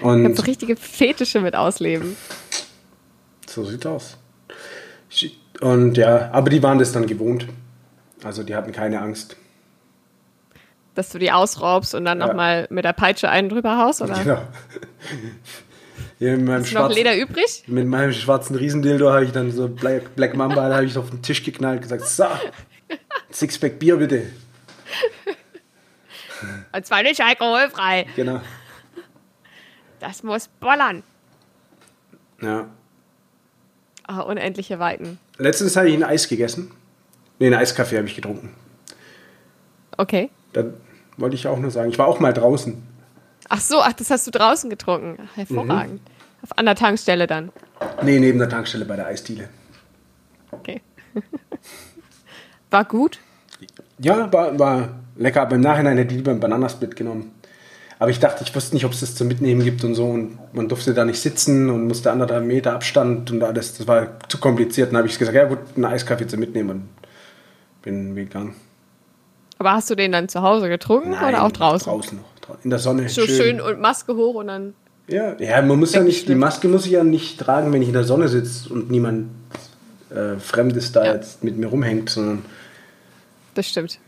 [0.00, 2.16] Du kannst so Und richtige Fetische mit ausleben.
[3.46, 4.16] so sieht's aus.
[5.60, 7.46] Und ja, aber die waren das dann gewohnt.
[8.24, 9.36] Also die hatten keine Angst.
[10.94, 12.26] Dass du die ausraubst und dann Ja.
[12.28, 14.14] nochmal mit der Peitsche einen drüber haust, oder?
[14.22, 14.42] Genau.
[16.18, 17.64] Hier mit, meinem Ist noch schwarzen, Leder übrig?
[17.66, 21.10] mit meinem schwarzen Riesendildo habe ich dann so Black, Black Mamba, da habe ich auf
[21.10, 22.24] den Tisch geknallt und gesagt, so,
[23.30, 24.22] Sixpack Bier bitte.
[26.72, 28.06] Und zwar nicht alkoholfrei.
[28.16, 28.40] Genau.
[30.00, 31.02] Das muss bollern.
[32.40, 32.68] Ja.
[34.06, 35.18] Ah, unendliche Weiten.
[35.38, 36.70] Letztens habe ich ein Eis gegessen.
[37.38, 38.54] Nee, einen Eiskaffee habe ich getrunken.
[39.96, 40.30] Okay.
[40.52, 40.64] Da
[41.16, 41.90] wollte ich auch nur sagen.
[41.90, 42.82] Ich war auch mal draußen.
[43.48, 45.28] Ach so, ach, das hast du draußen getrunken.
[45.34, 45.94] Hervorragend.
[45.94, 46.42] Mhm.
[46.42, 47.50] Auf einer Tankstelle dann.
[48.02, 49.48] Nee, neben der Tankstelle bei der Eisdiele.
[50.50, 50.80] Okay.
[52.70, 53.18] War gut?
[53.98, 57.32] Ja, war, war lecker, aber im Nachhinein hätte ich lieber einen Bananasplit genommen.
[57.98, 60.04] Aber ich dachte, ich wusste nicht, ob es das zum Mitnehmen gibt und so.
[60.04, 63.78] Und man durfte da nicht sitzen und musste anderthalb Meter Abstand und alles.
[63.78, 64.90] Das war zu kompliziert.
[64.90, 66.88] Dann habe ich gesagt, ja gut, einen Eiskaffee zum Mitnehmen und
[67.86, 68.54] bin gegangen.
[69.58, 71.90] Aber hast du den dann zu Hause getrunken oder auch draußen?
[71.90, 72.58] Draußen noch.
[72.62, 73.08] In der Sonne.
[73.08, 73.60] So schön.
[73.60, 74.74] und Maske hoch und dann.
[75.08, 76.34] Ja, ja, man muss ja nicht, die.
[76.34, 79.30] Maske muss ich ja nicht tragen, wenn ich in der Sonne sitze und niemand
[80.10, 81.14] äh, Fremdes da Ja.
[81.14, 82.44] jetzt mit mir rumhängt, sondern
[83.54, 83.98] Das stimmt.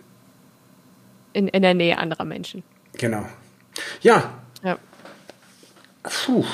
[1.32, 2.62] In, in der Nähe anderer Menschen.
[2.96, 3.24] genau.
[4.02, 4.30] Ja,
[4.62, 4.76] Ja.
[6.02, 6.44] Puh.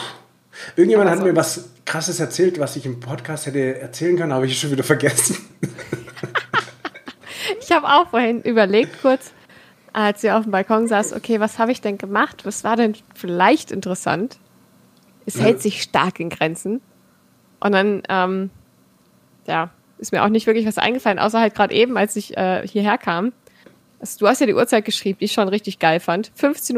[0.77, 4.47] Irgendjemand Aber hat mir was Krasses erzählt, was ich im Podcast hätte erzählen können, habe
[4.47, 5.37] ich schon wieder vergessen.
[7.75, 9.33] Ich habe auch vorhin überlegt, kurz,
[9.93, 12.47] als wir auf dem Balkon saß, okay, was habe ich denn gemacht?
[12.47, 14.39] Was war denn vielleicht interessant?
[15.27, 16.81] Es hält sich stark in Grenzen.
[17.59, 18.51] Und dann, ähm,
[19.49, 22.65] ja, ist mir auch nicht wirklich was eingefallen, außer halt gerade eben, als ich äh,
[22.65, 23.33] hierher kam.
[23.99, 26.31] Also, du hast ja die Uhrzeit geschrieben, die ich schon richtig geil fand.
[26.41, 26.75] 15.35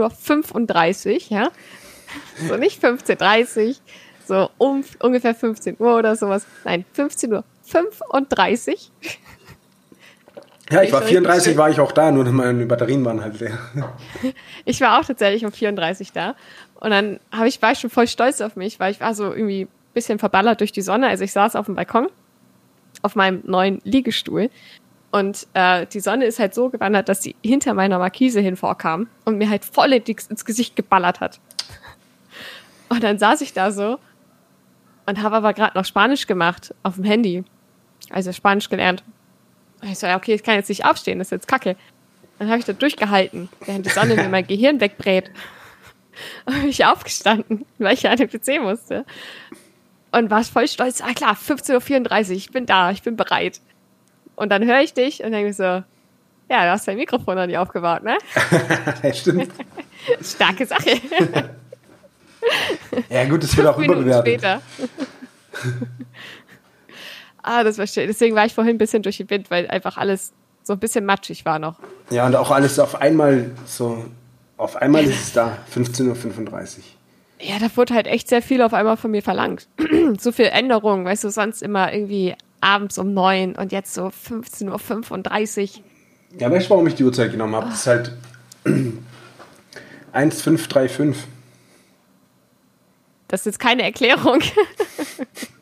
[1.14, 1.50] Uhr, ja.
[2.48, 3.74] So nicht 15.30 Uhr,
[4.26, 6.46] so um ungefähr 15 Uhr oder sowas.
[6.64, 7.32] Nein, 15.35
[8.72, 8.78] Uhr.
[10.70, 13.20] Ja, ich Ich war war 34, richtig war ich auch da, nur meine Batterien waren
[13.22, 13.58] halt leer.
[14.64, 16.34] Ich war auch tatsächlich um 34 da.
[16.74, 19.32] Und dann hab ich, war ich schon voll stolz auf mich, weil ich war so
[19.32, 21.08] irgendwie ein bisschen verballert durch die Sonne.
[21.08, 22.08] Also ich saß auf dem Balkon
[23.02, 24.50] auf meinem neuen Liegestuhl.
[25.12, 29.08] Und äh, die Sonne ist halt so gewandert, dass sie hinter meiner Markise hin vorkam
[29.24, 31.40] und mir halt voll ins ins Gesicht geballert hat.
[32.88, 33.98] Und dann saß ich da so
[35.06, 37.44] und habe aber gerade noch Spanisch gemacht auf dem Handy.
[38.10, 39.02] Also Spanisch gelernt.
[39.82, 41.76] Ich so, ja, okay, ich kann jetzt nicht aufstehen, das ist jetzt kacke.
[42.38, 45.30] Dann habe ich da durchgehalten, während die Sonne mir mein Gehirn wegbrät.
[46.46, 49.04] Und bin ich aufgestanden, weil ich an den PC musste.
[50.12, 51.02] Und war voll stolz.
[51.02, 53.60] Ah klar, 15.34 Uhr, ich bin da, ich bin bereit.
[54.34, 55.84] Und dann höre ich dich und denke so, ja,
[56.48, 58.16] du hast dein Mikrofon noch nicht aufgebaut, ne?
[59.14, 59.50] Stimmt.
[60.22, 61.00] Starke Sache.
[63.08, 64.40] Ja gut, das wird auch Minuten überbewertet.
[64.40, 64.62] später.
[67.46, 68.06] Ah, das war schön.
[68.06, 70.32] Deswegen war ich vorhin ein bisschen durch den Wind, weil einfach alles
[70.62, 71.78] so ein bisschen matschig war noch.
[72.10, 74.04] Ja, und auch alles auf einmal so,
[74.56, 76.84] auf einmal ist es da, 15.35 Uhr.
[77.38, 79.68] Ja, da wurde halt echt sehr viel auf einmal von mir verlangt.
[80.18, 85.62] so viel Änderungen, weißt du, sonst immer irgendwie abends um neun und jetzt so 15.35
[85.62, 85.84] Uhr.
[86.38, 87.66] Ja, weißt du, warum ich die Uhrzeit genommen habe?
[87.66, 88.12] Das ist halt
[90.12, 91.24] 1535.
[93.28, 94.40] Das ist jetzt keine Erklärung.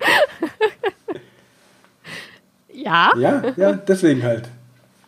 [2.72, 3.12] ja?
[3.16, 4.48] Ja, ja, deswegen halt.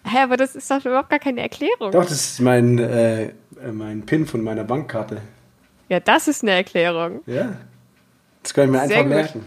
[0.05, 1.93] Hä, aber das ist doch überhaupt gar keine Erklärung.
[1.93, 3.33] Doch, das ist mein, äh,
[3.73, 5.19] mein PIN von meiner Bankkarte.
[5.89, 7.21] Ja, das ist eine Erklärung.
[7.27, 7.57] Ja.
[8.43, 9.09] Das kann ich mir Sehr einfach gut.
[9.09, 9.45] merken.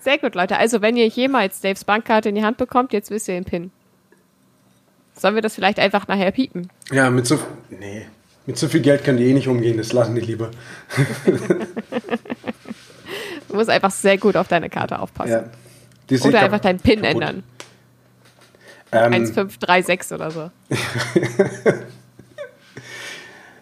[0.00, 0.58] Sehr gut, Leute.
[0.58, 3.70] Also, wenn ihr jemals Daves Bankkarte in die Hand bekommt, jetzt wisst ihr den PIN.
[5.14, 6.68] Sollen wir das vielleicht einfach nachher piepen?
[6.90, 7.38] Ja, mit so,
[7.70, 8.04] nee,
[8.46, 10.50] mit so viel Geld können die eh nicht umgehen, das lassen die lieber.
[13.54, 15.30] Du musst einfach sehr gut auf deine Karte aufpassen.
[15.30, 15.44] Ja.
[16.10, 17.22] Die Oder einfach deinen PIN kaputt.
[17.22, 17.44] ändern.
[18.90, 20.50] Ähm, 1536 oder so.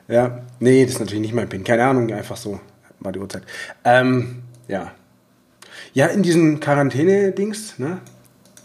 [0.09, 1.62] Ja, nee, das ist natürlich nicht mein PIN.
[1.62, 2.59] Keine Ahnung, einfach so
[3.00, 3.44] war die Uhrzeit.
[3.85, 4.92] Ähm, ja.
[5.92, 8.00] Ja, in diesen Quarantäne-Dings, ne?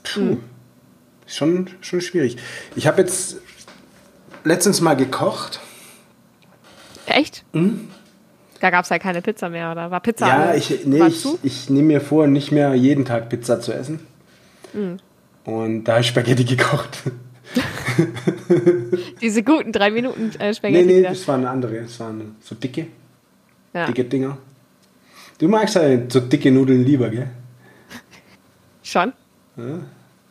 [0.03, 0.37] Puh.
[1.25, 2.37] Ist schon, schon schwierig.
[2.75, 3.37] Ich habe jetzt
[4.45, 5.59] letztens mal gekocht.
[7.05, 7.43] Echt?
[8.59, 9.91] Da gab es halt keine Pizza mehr, oder?
[9.91, 13.59] War Pizza Ja, ich, nee, ich, ich nehme mir vor, nicht mehr jeden Tag Pizza
[13.61, 13.99] zu essen.
[14.73, 14.97] Mhm.
[15.45, 17.03] Und da habe ich Spaghetti gekocht.
[19.21, 20.85] Diese guten drei Minuten äh, Nee, Spaghetti.
[20.85, 21.09] nee, wieder.
[21.09, 21.81] das waren andere.
[21.81, 22.87] Das waren so dicke,
[23.73, 23.85] ja.
[23.85, 24.37] dicke Dinger.
[25.37, 27.29] Du magst halt so dicke Nudeln lieber, gell?
[28.83, 29.13] Schon?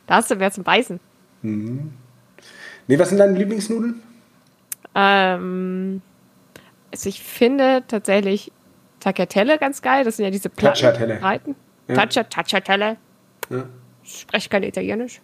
[0.06, 0.98] Da hast du mehr zum Beißen.
[1.42, 4.02] Nee, was sind deine Lieblingsnudeln?
[4.94, 6.00] Ähm,
[6.92, 8.52] also ich finde tatsächlich
[9.00, 10.04] Tagliatelle ganz geil.
[10.04, 10.80] Das sind ja diese Platten.
[10.80, 11.16] Tagliatelle.
[11.20, 11.54] Breiten.
[11.88, 11.94] Ja.
[11.94, 12.28] Tagliatelle.
[12.28, 12.96] Tagliatelle.
[13.50, 13.64] Ja.
[14.02, 15.20] Ich spreche kein Italienisch.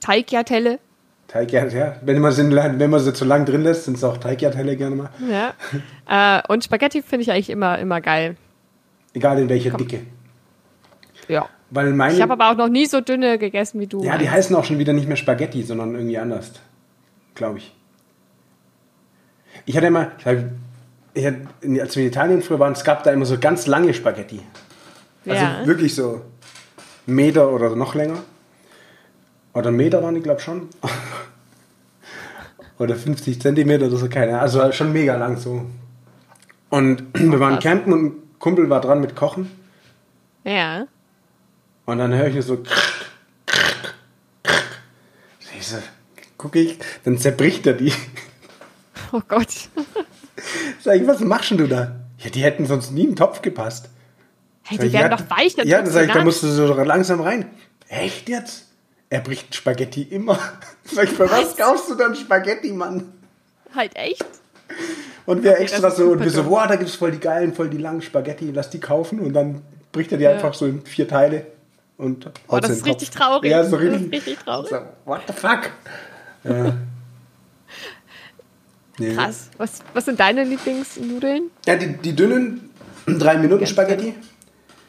[0.00, 0.78] Teigiatelle.
[1.28, 1.96] Teigjartelle, ja.
[2.02, 4.96] Wenn man, sie, wenn man sie zu lang drin lässt, sind es auch Teigjartelle gerne
[4.96, 5.10] mal.
[5.30, 6.38] Ja.
[6.38, 8.36] äh, und Spaghetti finde ich eigentlich immer, immer geil.
[9.14, 10.00] Egal in welcher Dicke.
[11.28, 11.48] Ja.
[11.70, 12.14] Weil meine.
[12.14, 14.02] Ich habe aber auch noch nie so dünne gegessen wie du.
[14.02, 14.32] ja, die meinst.
[14.32, 16.52] heißen auch schon wieder nicht mehr Spaghetti, sondern irgendwie anders.
[17.34, 17.74] Glaube ich.
[19.64, 20.50] Ich hatte immer, ich hatte,
[21.14, 24.40] als wir in Italien früher waren, es gab da immer so ganz lange Spaghetti.
[25.26, 25.66] Also ja.
[25.66, 26.22] wirklich so
[27.06, 28.18] Meter oder noch länger.
[29.54, 30.68] Oder einen Meter waren die, glaube ich, schon.
[32.78, 34.40] oder 50 Zentimeter oder so, keine Ahnung.
[34.40, 35.66] Also schon mega lang so.
[36.70, 37.64] Und wir waren krass.
[37.64, 39.50] campen und ein Kumpel war dran mit Kochen.
[40.44, 40.86] Ja.
[41.84, 42.62] Und dann höre ich nur so.
[45.58, 45.76] Ich so,
[46.38, 47.92] guck ich, dann zerbricht er die.
[49.12, 49.68] Oh Gott.
[50.80, 51.96] Sag ich, was machst du da?
[52.18, 53.88] Ja, die hätten sonst nie in den Topf gepasst.
[54.62, 55.54] Hey, die ich, werden ja, doch weich.
[55.64, 57.50] Ja, dann sag ich, da musst du so langsam rein.
[57.88, 58.66] Echt jetzt?
[59.10, 60.38] Er bricht Spaghetti immer.
[60.84, 61.56] Sag ich, für was Was?
[61.56, 63.12] kaufst du dann Spaghetti, Mann?
[63.74, 64.24] Halt echt?
[65.26, 67.68] Und wir Okay, extra so, und wir so, boah, da gibt's voll die geilen, voll
[67.68, 69.20] die langen Spaghetti, lass die kaufen.
[69.20, 69.60] Und dann
[69.92, 70.30] bricht er die Ja.
[70.30, 71.46] einfach so in vier Teile
[71.98, 73.50] und Oh, das ist richtig traurig.
[73.50, 74.12] Ja, so Das ist richtig.
[74.12, 74.70] richtig traurig.
[74.70, 75.70] So, what the fuck?
[76.44, 76.72] Ja.
[78.98, 79.14] Nee.
[79.14, 79.50] Krass.
[79.56, 81.44] Was, was sind deine Lieblingsnudeln?
[81.66, 82.70] Ja, die, die dünnen
[83.06, 84.14] 3-Minuten-Spaghetti.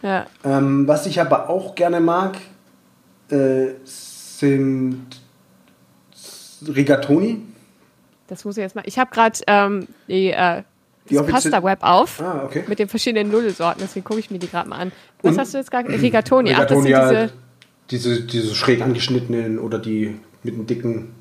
[0.01, 0.25] Ja.
[0.43, 2.37] Ähm, was ich aber auch gerne mag,
[3.31, 5.05] äh, sind
[6.67, 7.41] Rigatoni.
[8.27, 8.83] Das muss ich jetzt mal.
[8.85, 10.63] Ich habe gerade ähm, die, äh,
[11.09, 12.63] Die Pasta-Web auf Ah, okay.
[12.67, 13.81] mit den verschiedenen Nudelsorten.
[13.83, 14.91] Deswegen gucke ich mir die gerade mal an.
[15.21, 15.89] Was Und- hast du jetzt gerade?
[15.89, 16.53] Rigatoni.
[16.53, 17.09] Ach, das Rigatoni, sind ja,
[17.89, 18.15] diese.
[18.15, 21.13] diese, diese schräg angeschnittenen oder die mit einem dicken,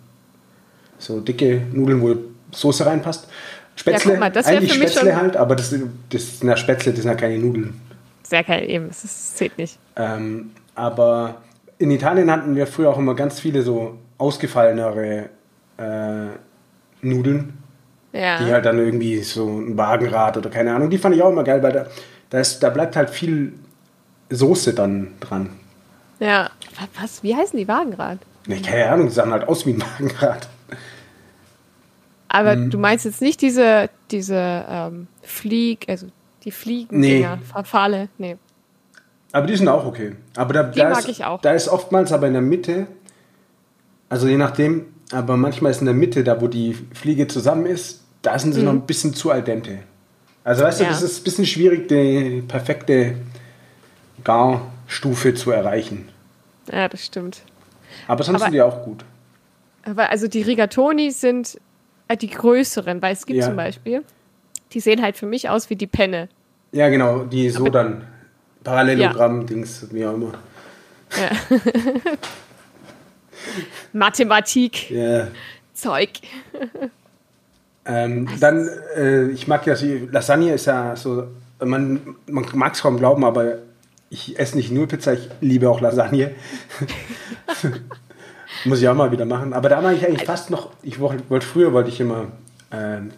[0.99, 2.15] so dicke Nudeln, wo
[2.53, 3.29] Soße reinpasst.
[3.75, 5.75] Spätzle, guck mal, eigentlich Spätzle halt, aber das,
[6.11, 7.81] das sind ja Spätzle, das sind ja keine Nudeln.
[8.23, 8.89] Sehr geil, eben.
[8.89, 9.79] Das zählt nicht.
[9.97, 11.37] Ähm, aber
[11.79, 15.31] in Italien hatten wir früher auch immer ganz viele so ausgefallenere
[15.79, 16.27] äh,
[17.01, 17.55] Nudeln,
[18.13, 18.39] Ja.
[18.45, 21.45] die halt dann irgendwie so ein Wagenrad oder keine Ahnung, die fand ich auch immer
[21.45, 21.87] geil, weil da,
[22.31, 23.55] da, ist, da bleibt halt viel
[24.31, 25.51] Soße dann dran.
[26.21, 26.51] ja.
[26.79, 27.23] Wa- Was?
[27.23, 28.19] Wie heißen die Wagenrad?
[28.47, 30.49] Nee, keine Ahnung, die sahen halt aus wie ein Wagenrad.
[32.35, 32.71] Aber Mhm.
[32.71, 36.07] du meinst jetzt nicht diese, diese ähm, Flieg, also
[36.45, 38.09] die Fliegendinger, nee.
[38.17, 38.37] Nee.
[39.33, 40.17] Aber die sind auch okay.
[40.35, 41.43] Aber da, da mag ist, ich auch.
[41.43, 42.87] Da ist oftmals aber in der Mitte,
[44.09, 48.01] also je nachdem, aber manchmal ist in der Mitte, da wo die Fliege zusammen ist,
[48.23, 49.81] da sind sie noch ein bisschen zu al dente.
[50.43, 50.91] Also weißt du, Mhm.
[50.91, 50.95] Ja.
[50.95, 53.17] das ist ein bisschen schwierig, die perfekte
[54.25, 56.09] Garstufe zu erreichen.
[56.73, 57.43] Ja, das stimmt.
[58.09, 59.05] Aber sonst Aber- sind die auch gut.
[59.85, 61.59] Aber also die Rigatoni sind
[62.17, 63.47] die größeren, weil es gibt Ja.
[63.47, 64.03] zum Beispiel,
[64.73, 66.29] die sehen halt für mich aus wie die Penne.
[66.73, 68.05] Ja, genau, die so Aber- dann
[68.65, 70.33] Parallelogramm-Dings, wie auch immer.
[71.17, 71.59] Ja.
[73.93, 75.29] Mathematik, Ja.
[75.75, 76.11] Zeug.
[77.85, 79.75] Ähm, dann, äh, ich mag ja,
[80.11, 81.25] Lasagne ist ja so,
[81.65, 83.59] man, man mag es kaum glauben, aber
[84.11, 86.31] ich esse nicht nur Pizza, ich liebe auch Lasagne.
[88.65, 89.53] Muss ich auch mal wieder machen.
[89.53, 92.29] Aber da mag ich eigentlich fast noch, ich wollte früher wollte ich immer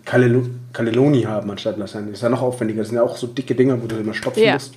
[0.05, 2.11] Cannello- Cannelloni haben anstatt Lasagne.
[2.13, 2.81] Ist ja noch aufwendiger.
[2.81, 4.55] Das sind ja auch so dicke Dinger, wo du immer stopfen Ja.
[4.55, 4.75] musst.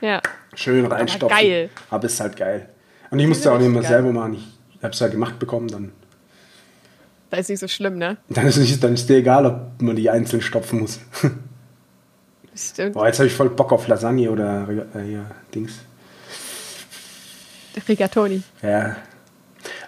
[0.00, 0.20] Ja.
[0.54, 1.36] Schön reinstopfen.
[1.36, 1.68] geil.
[1.90, 2.68] Aber ist halt geil.
[3.10, 3.90] Und ich musste auch nicht immer geil.
[3.90, 4.34] selber machen.
[4.76, 5.92] Ich habe es ja gemacht bekommen, dann,
[7.30, 8.16] Das ist nicht so schlimm, ne?
[8.30, 11.00] dann, ist, nicht, dann ist dir egal, ob man die einzeln stopfen muss.
[12.52, 12.94] Das stimmt.
[12.94, 15.80] Boah, jetzt habe ich voll Bock auf Lasagne oder äh, ja, Dings.
[17.88, 18.42] Rigatoni.
[18.62, 18.96] Ja.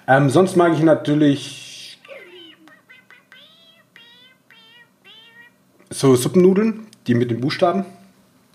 [0.09, 1.99] Ähm, sonst mag ich natürlich
[5.91, 7.85] so Suppennudeln, die mit den Buchstaben.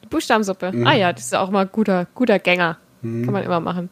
[0.10, 0.72] Buchstabensuppe.
[0.72, 0.88] Mhm.
[0.88, 2.78] Ah ja, das ist auch mal guter, guter Gänger.
[3.02, 3.90] Kann man immer machen.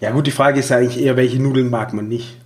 [0.00, 2.36] Ja gut, die Frage ist ja eigentlich eher, welche Nudeln mag man nicht?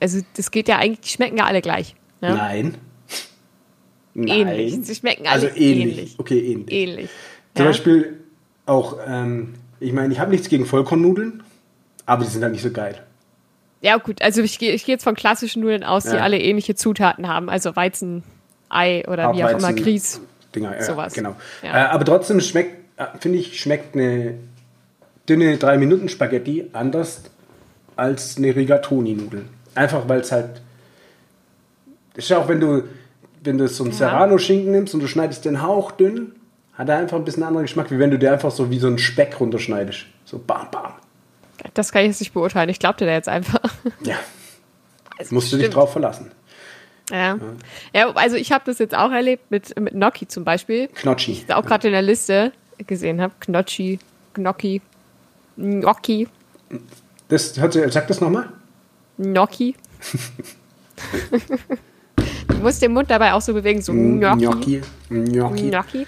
[0.00, 1.94] Also das geht ja eigentlich, die schmecken ja alle gleich.
[2.20, 2.34] Ne?
[2.34, 2.74] Nein.
[4.14, 4.72] Ähnlich.
[4.72, 4.82] Nein.
[4.82, 5.98] Sie schmecken alle also ähnlich.
[5.98, 6.14] ähnlich.
[6.18, 6.74] Okay, ähnlich.
[6.74, 7.10] Ähnlich.
[7.54, 7.70] Zum Ja?
[7.70, 8.20] Beispiel
[8.66, 11.42] auch, ähm, ich meine, ich habe nichts gegen Vollkornnudeln,
[12.06, 13.00] aber die sind halt nicht so geil.
[13.82, 16.22] Ja, gut, also ich gehe ich geh jetzt von klassischen Nudeln aus, die Ja.
[16.22, 17.48] alle ähnliche Zutaten haben.
[17.50, 18.22] Also Weizen,
[18.68, 20.20] Ei oder wie auch immer, Hartweizen, Grieß.
[20.54, 21.12] Dinger, ja, Sowas.
[21.12, 21.36] Genau.
[21.62, 21.68] Ja.
[21.70, 24.34] Äh, aber trotzdem schmeckt, äh, finde ich, schmeckt eine
[25.28, 27.22] dünne 3-Minuten-Spaghetti anders
[27.96, 29.44] als eine Rigatoni-Nudel.
[29.74, 30.62] Einfach weil es halt.
[32.14, 32.84] Ist ja auch, wenn du,
[33.44, 33.92] wenn du so einen.
[33.92, 36.32] Serrano-Schinken nimmst und du schneidest den Hauch dünn,
[36.76, 38.86] hat er einfach ein bisschen anderen Geschmack, wie wenn du dir einfach so wie so
[38.86, 40.06] einen Speck runterschneidest.
[40.24, 40.92] So bam, bam.
[41.74, 42.68] Das kann ich jetzt nicht beurteilen.
[42.68, 43.60] Ich glaube dir da jetzt einfach.
[44.02, 44.16] Ja.
[45.18, 46.30] Es Musst du dich drauf verlassen.
[47.10, 47.38] Ja.
[47.94, 50.88] ja, also ich habe das jetzt auch erlebt mit, mit Gnocchi zum Beispiel.
[50.88, 51.44] Knotschi.
[51.46, 52.52] Ich auch gerade in der Liste
[52.84, 53.32] gesehen habe.
[53.40, 54.00] Gnocchi,
[54.34, 54.82] Gnocchi,
[55.56, 56.28] Gnocchi,
[57.28, 58.48] Das, hört sich- sag das nochmal.
[59.18, 59.76] Gnocchi.
[62.48, 64.40] du musst den Mund dabei auch so bewegen, so Gnocchi.
[64.44, 64.82] Gnocchi.
[65.08, 65.70] Gnocchi.
[65.70, 66.06] Gnocchi.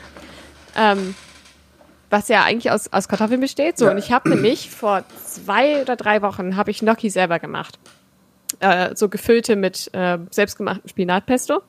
[0.79, 1.14] Ähm,
[2.11, 3.77] was ja eigentlich aus, aus Kartoffeln besteht.
[3.77, 3.91] So, Ja.
[3.91, 7.79] und ich habe nämlich vor zwei oder drei Wochen habe ich Gnocchi selber gemacht.
[8.61, 11.61] Äh, so gefüllte mit äh, selbstgemachtem Spinatpesto.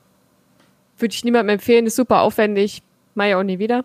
[0.98, 2.82] Würde ich niemandem empfehlen, ist super aufwendig,
[3.14, 3.84] mache ich auch nie wieder.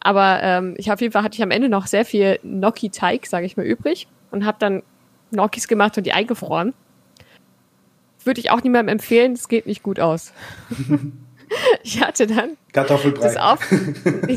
[0.00, 3.44] Aber ähm, ich auf jeden Fall hatte ich am Ende noch sehr viel Gnocchi-Teig, sage
[3.44, 4.82] ich mal, übrig und habe dann
[5.32, 6.72] Gnocchis gemacht und die eingefroren.
[8.24, 10.32] Würde ich auch niemandem empfehlen, es geht nicht gut aus.
[11.82, 13.26] ich hatte dann Kartoffelbrei.
[13.26, 13.60] das auf.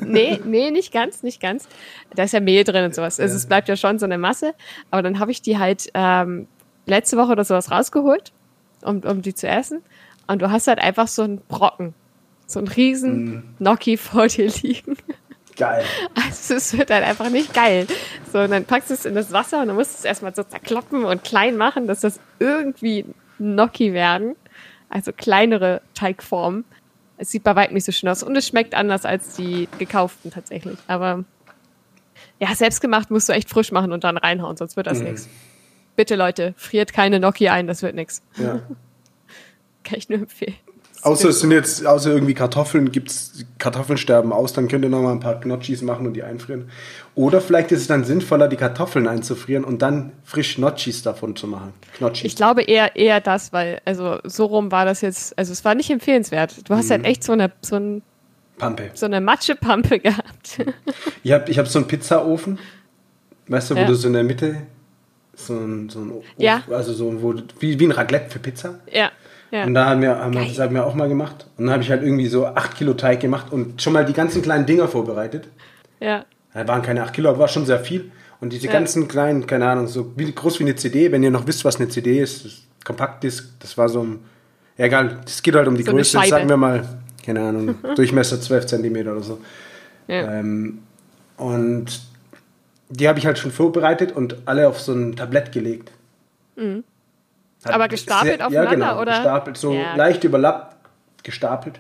[0.06, 1.68] nee, nee, nicht ganz, nicht ganz.
[2.16, 3.20] Da ist ja Mehl drin und sowas.
[3.20, 4.54] Also es bleibt ja schon so eine Masse.
[4.90, 6.48] Aber dann habe ich die halt ähm,
[6.86, 8.32] letzte Woche oder sowas rausgeholt,
[8.84, 9.82] um, um die zu essen.
[10.28, 11.94] Und du hast halt einfach so einen Brocken,
[12.46, 14.96] so einen riesen Gnocchi vor dir liegen.
[15.58, 15.84] Geil.
[16.16, 17.88] Also es wird halt einfach nicht geil.
[18.32, 20.34] So, und dann packst du es in das Wasser und dann musst du es erstmal
[20.34, 23.06] so zerkloppen und klein machen, dass das irgendwie
[23.38, 24.36] Gnocchi werden.
[24.90, 26.66] Also kleinere Teigformen.
[27.22, 30.32] Es sieht bei weitem nicht so schön aus und es schmeckt anders als die gekauften
[30.32, 30.80] tatsächlich.
[30.88, 31.24] Aber
[32.40, 35.30] ja, selbstgemacht musst du echt frisch machen und dann reinhauen, sonst wird das nichts.
[35.96, 38.24] Bitte Leute, friert keine Gnocchi ein, das wird nichts.
[38.38, 38.64] Ja.
[39.84, 40.56] Kann ich nur empfehlen.
[41.04, 45.02] Außer es sind jetzt, außer irgendwie Kartoffeln, gibt's Kartoffeln sterben aus, dann könnt ihr noch
[45.02, 46.70] mal ein paar Gnocchis machen und die einfrieren.
[47.16, 51.48] Oder vielleicht ist es dann sinnvoller, die Kartoffeln einzufrieren und dann frisch Gnocchis davon zu
[51.48, 51.74] machen.
[51.98, 52.24] Gnocchis.
[52.26, 55.74] Ich glaube eher, eher das, weil, also so rum war das jetzt, also es war
[55.76, 56.70] nicht empfehlenswert.
[56.70, 56.92] Du hast Mhm.
[56.92, 58.02] halt echt so eine, so, ein,
[58.60, 58.92] Pampe.
[58.94, 60.60] so eine Matschepampe gehabt.
[61.24, 62.60] Ich habe ich hab so einen Pizzaofen,
[63.48, 63.86] weißt du, wo Ja.
[63.88, 64.58] du so in der Mitte
[65.36, 66.62] so ein, so ein Ofen, Ja.
[66.70, 68.76] also so wo, wie, wie ein Raclette für Pizza.
[68.92, 69.10] ja,
[69.52, 69.66] ja.
[69.66, 71.46] Und da haben wir, haben wir, das haben wir auch mal gemacht.
[71.58, 74.14] Und dann habe ich halt irgendwie so 8 Kilo Teig gemacht und schon mal die
[74.14, 75.48] ganzen kleinen Dinger vorbereitet.
[76.00, 76.26] ja.
[76.54, 78.12] Da waren keine 8 Kilo, aber war schon sehr viel.
[78.42, 78.74] Und diese Ja.
[78.74, 81.78] ganzen kleinen, keine Ahnung, so wie, groß wie eine CD, wenn ihr noch wisst, was
[81.78, 84.20] eine CD ist, das Kompaktdisk, das war so ein,
[84.78, 86.84] ja egal, das geht halt um die So Größe, sagen wir mal,
[87.26, 89.40] keine Ahnung, Durchmesser 12 Zentimeter oder so.
[90.08, 90.40] ja.
[90.40, 90.80] Ähm,
[91.38, 92.02] und
[92.90, 95.90] die habe ich halt schon vorbereitet und alle auf so ein Tablett gelegt.
[97.66, 97.74] Hat.
[97.74, 99.12] Aber gestapelt aufeinander, ja, genau, oder?
[99.14, 99.96] Gestapelt, so Ja.
[99.96, 100.76] leicht überlappt,
[101.24, 101.80] gestapelt.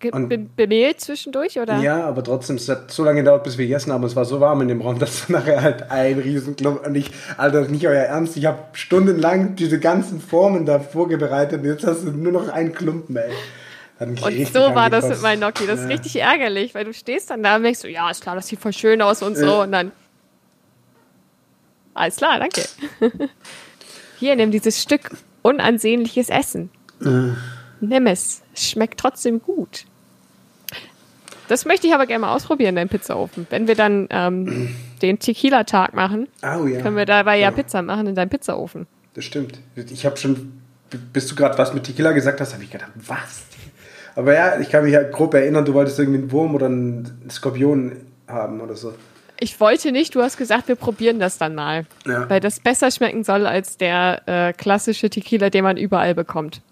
[0.00, 1.78] Ge- und- be bemehlt zwischendurch, oder?
[1.78, 4.04] Ja, aber trotzdem, es hat so lange gedauert, bis wir gegessen haben.
[4.04, 6.86] Es war so warm in dem Raum, dass nachher halt ein Riesenklump.
[6.86, 11.66] Und ich, Alter, nicht euer Ernst, ich habe stundenlang diese ganzen Formen da vorbereitet und
[11.66, 13.30] jetzt hast du nur noch einen Klumpen, ey.
[14.00, 15.66] Und so war das mit meinem Gnocchi.
[15.66, 15.92] Das ist Ja.
[15.92, 18.60] richtig ärgerlich, weil du stehst dann da und denkst so, ja, ist klar, das sieht
[18.60, 19.46] voll schön aus und so.
[19.46, 19.62] Ja.
[19.62, 19.92] Und dann,
[21.94, 22.62] alles klar, danke.
[24.24, 25.10] Hier, nimm dieses Stück
[25.42, 26.70] unansehnliches Essen.
[26.98, 28.40] Nimm es.
[28.54, 29.84] Es Schmeckt trotzdem gut.
[31.48, 33.46] Das möchte ich aber gerne mal ausprobieren, dein Pizzaofen.
[33.50, 36.80] Wenn wir dann ähm, den Tequila-Tag machen, Oh ja.
[36.80, 38.86] können wir dabei ja Pizza machen in deinem Pizzaofen.
[39.12, 39.58] Das stimmt.
[39.76, 40.54] Ich habe schon,
[41.12, 43.42] bis du gerade was mit Tequila gesagt hast, habe ich gedacht, was?
[44.16, 47.28] Aber ja, ich kann mich halt grob erinnern, du wolltest irgendwie einen Wurm oder einen
[47.30, 47.92] Skorpion
[48.26, 48.94] haben oder so.
[49.40, 51.86] Ich wollte nicht, du hast gesagt, wir probieren das dann mal.
[52.06, 52.28] Ja.
[52.30, 56.62] Weil das besser schmecken soll als der äh, klassische Tequila, den man überall bekommt.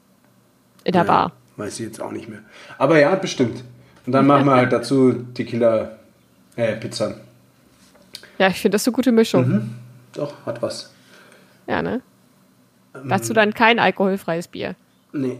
[0.84, 1.32] In der Bar.
[1.56, 2.40] Weiß ich jetzt auch nicht mehr.
[2.78, 3.62] Aber ja, bestimmt.
[4.06, 5.98] Und dann machen wir halt dazu Tequila,
[6.56, 7.16] äh, Pizza.
[8.38, 9.48] Ja, ich finde das eine gute Mischung.
[9.48, 9.74] Mhm.
[10.14, 10.92] Doch, hat was.
[11.66, 12.00] Ja, ne?
[12.94, 13.08] Ähm.
[13.08, 14.74] Dazu dann kein alkoholfreies Bier.
[15.12, 15.38] Nee.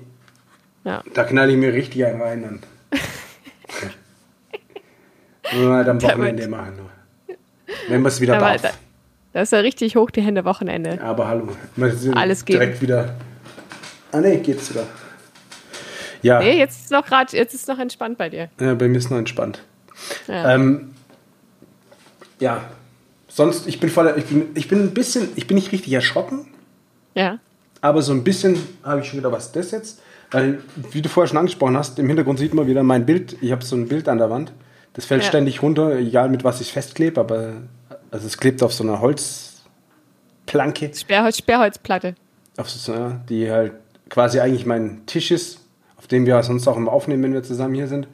[0.85, 1.02] Ja.
[1.14, 2.61] Da knall ich mir richtig einen rein dann.
[5.51, 6.76] Wir halt am Wochenende machen.
[6.76, 6.90] nur.
[7.89, 8.62] Wenn wir es wieder Aber darf.
[8.62, 8.70] da,
[9.33, 11.01] das ist ja richtig hoch die Hände Wochenende.
[11.03, 11.49] Aber hallo.
[12.14, 12.61] Alles geben.
[12.61, 13.14] direkt wieder.
[14.12, 14.87] Ah ne, geht's wieder.
[16.23, 18.49] Ja, Nee, jetzt ist noch gerade, jetzt ist noch entspannt bei dir.
[18.61, 19.62] ja, bei mir ist noch entspannt.
[20.29, 20.55] Ja.
[20.55, 20.91] Ähm,
[22.39, 22.64] ja.
[23.29, 26.47] Sonst, ich bin voll, ich bin, ich bin ein bisschen, ich bin nicht richtig erschrocken,
[27.14, 27.39] ja.
[27.81, 30.03] aber so ein bisschen habe ich schon wieder was das jetzt.
[30.31, 30.61] Weil,
[30.93, 33.37] wie du vorher schon angesprochen hast, im Hintergrund sieht man wieder mein Bild.
[33.41, 34.53] Ich habe so ein Bild an der Wand.
[34.95, 35.28] Das fällt Ja.
[35.28, 37.55] ständig runter, egal mit was ich festklebe, aber
[38.11, 39.53] also es klebt auf so einer Holzplatte
[40.47, 40.90] Planke.
[40.95, 42.14] Sperrholz, Sperrholzplatte.
[42.57, 43.72] Auf so, ja, die halt
[44.11, 45.61] quasi eigentlich mein Tisch ist,
[45.97, 48.07] auf dem wir sonst auch immer aufnehmen, wenn wir zusammen hier sind.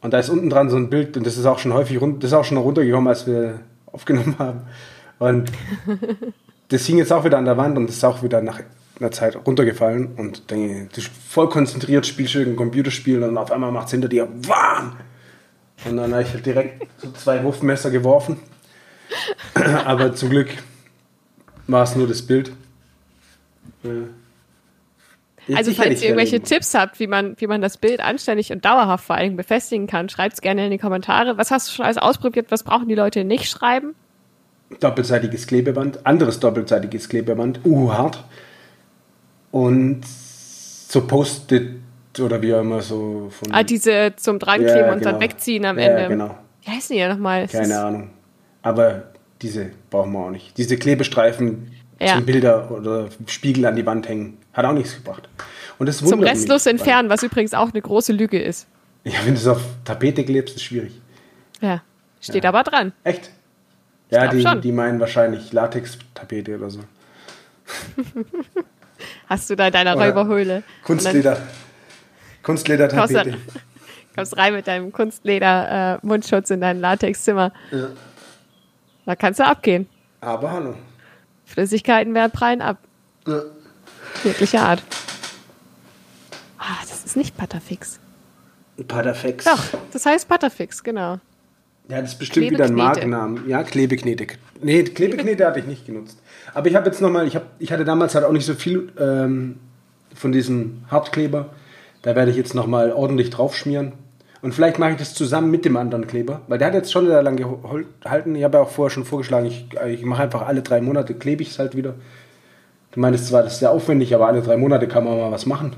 [0.00, 2.22] Und da ist unten dran so ein Bild und das ist auch schon häufig rund,
[2.22, 4.62] das ist auch schon runtergekommen, als wir aufgenommen haben.
[5.18, 5.50] Und
[6.68, 8.60] das hing jetzt auch wieder an der Wand und das ist auch wieder nach
[9.00, 10.14] einer Zeit runtergefallen.
[10.16, 10.88] Und dann
[11.28, 14.96] voll konzentriert spielst du ein Computerspiel und auf einmal macht es hinter dir warm.
[15.84, 18.38] Und dann habe ich halt direkt so zwei Wurfmesser geworfen.
[19.84, 20.48] Aber zum Glück
[21.66, 22.52] war es nur das Bild.
[23.82, 23.90] Ja.
[25.54, 29.04] Also falls ihr irgendwelche Tipps habt, wie man, wie man das Bild anständig und dauerhaft
[29.04, 31.36] vor allem befestigen kann, schreibt es gerne in die Kommentare.
[31.36, 32.46] Was hast du schon alles ausprobiert?
[32.50, 33.94] Was brauchen die Leute nicht schreiben?
[34.80, 38.24] Doppelseitiges Klebeband, anderes doppelseitiges Klebeband, uh, hart.
[39.52, 41.83] Und so Post-it
[42.20, 43.52] oder wie auch immer so von.
[43.52, 45.12] Ah, diese zum Drankleben ja, und genau.
[45.12, 46.02] dann wegziehen am Ende.
[46.02, 46.38] Ja, genau.
[46.62, 47.46] Wie heißen die ja nochmal?
[47.48, 48.10] Keine Ahnung.
[48.62, 49.04] Aber
[49.42, 50.56] diese brauchen wir auch nicht.
[50.56, 52.14] Diese Klebestreifen Ja.
[52.14, 55.28] zum Bilder oder Spiegel an die Wand hängen, hat auch nichts gebracht.
[55.78, 58.66] Und das Zum restlos mich, entfernen, was übrigens auch eine große Lüge ist.
[59.04, 61.00] Ja, wenn du es auf Tapete klebst, ist schwierig.
[61.60, 61.82] Ja.
[62.20, 62.50] Steht Ja.
[62.50, 62.92] aber dran.
[63.04, 63.30] Echt?
[64.10, 64.60] Ja, die, schon.
[64.60, 66.80] die meinen wahrscheinlich Latex-Tapete oder so.
[69.28, 70.62] Hast du da in deiner Räuberhöhle.
[70.84, 71.38] Kunstleder.
[72.44, 73.30] Kunstleder-Tapete.
[73.32, 73.40] Dann
[74.14, 77.52] kommst rein mit deinem Kunstleder-Mundschutz in dein Latexzimmer.
[77.72, 77.88] Ja.
[79.06, 79.88] Da kannst du abgehen.
[80.20, 80.74] Aber hallo.
[81.44, 82.78] Flüssigkeiten werden prallen ab.
[83.26, 83.42] Ja.
[84.22, 84.82] Jeglicher Art.
[86.58, 87.98] Ah, das ist nicht Butterfix.
[88.88, 89.44] Patafex.
[89.44, 91.18] Doch, das heißt Butterfix, genau.
[91.88, 92.74] Ja, das ist bestimmt wieder ein.
[92.74, 93.48] Markennamen.
[93.48, 94.26] Ja, Klebeknete.
[94.62, 96.18] Nee, Klebeknete hatte ich nicht genutzt.
[96.54, 98.90] Aber ich habe jetzt nochmal, ich, hab, ich hatte damals halt auch nicht so viel
[98.98, 99.58] ähm,
[100.14, 101.50] von diesem Hartkleber.
[102.04, 103.92] Da werde ich jetzt nochmal ordentlich draufschmieren.
[104.42, 107.06] Und vielleicht mache ich das zusammen mit dem anderen Kleber, weil der hat jetzt schon
[107.06, 108.34] sehr lange gehol- gehalten.
[108.36, 111.42] Ich habe ja auch vorher schon vorgeschlagen, ich, ich mache einfach alle drei Monate, klebe
[111.42, 111.94] ich es halt wieder.
[112.92, 115.46] Du meinst zwar, das ist sehr aufwendig, aber alle drei Monate kann man mal was
[115.46, 115.74] machen.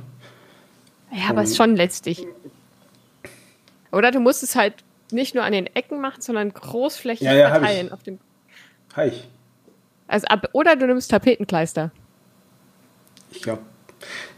[1.13, 2.27] Ja, aber ist schon letztlich.
[3.93, 4.75] Oder du musst es halt
[5.13, 7.93] nicht nur an den Ecken machen, sondern großflächig Ja, ja, verteilen.
[7.93, 8.19] Auf dem,
[8.97, 9.29] Hi, ich.
[10.09, 11.93] also ab, oder du nimmst Tapetenkleister.
[13.31, 13.63] Ich glaube,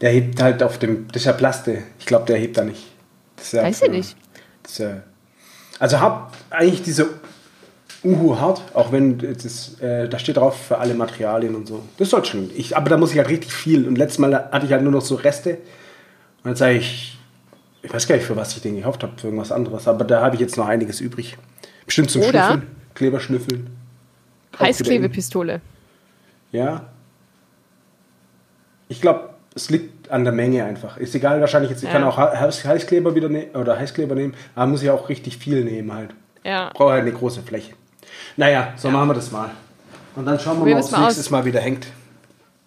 [0.01, 1.83] der hebt halt auf dem, das ist ja Plaste.
[1.99, 2.85] Ich glaube, der hebt da nicht.
[3.51, 4.17] Ja Weiß ich nicht.
[4.77, 5.01] Ja,
[5.79, 7.09] also hab eigentlich diese
[8.03, 11.83] Uhu hart, auch wenn das, äh, da steht drauf für alle Materialien und so.
[11.97, 12.49] Das soll schon.
[12.55, 13.87] Ich, aber da muss ich halt richtig viel.
[13.87, 15.51] Und letztes Mal hatte ich halt nur noch so Reste.
[15.55, 17.17] Und dann sage ich,
[17.81, 19.87] ich weiß gar nicht, für was ich den gekauft habe, für irgendwas anderes.
[19.87, 21.37] Aber da habe ich jetzt noch einiges übrig.
[21.85, 23.69] Bestimmt zum Oder- Schnüffeln, Kleberschnüffeln.
[24.59, 25.61] Heißklebepistole.
[26.51, 26.85] ja.
[28.91, 30.97] Ich glaube, es liegt an der Menge einfach.
[30.97, 31.83] Ist egal, wahrscheinlich jetzt.
[31.83, 31.93] Ich Ja.
[31.93, 35.63] kann auch Heiß- Heißkleber wieder nehmen oder Heißkleber nehmen, aber muss ich auch richtig viel
[35.63, 36.11] nehmen halt.
[36.43, 36.71] Ja.
[36.73, 37.73] Brauche halt eine große Fläche.
[38.37, 39.49] Naja, so machen wir das mal.
[40.15, 41.31] Und dann schauen wir Probieren mal, ob es nächstes aus.
[41.31, 41.87] Mal wieder hängt.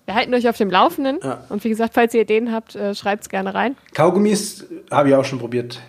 [0.04, 1.18] Wir halten euch auf dem Laufenden.
[1.22, 1.44] Ja.
[1.48, 3.76] Und wie gesagt, falls ihr Ideen habt, äh, schreibt es gerne rein.
[3.94, 5.80] Kaugummis habe ich auch schon probiert.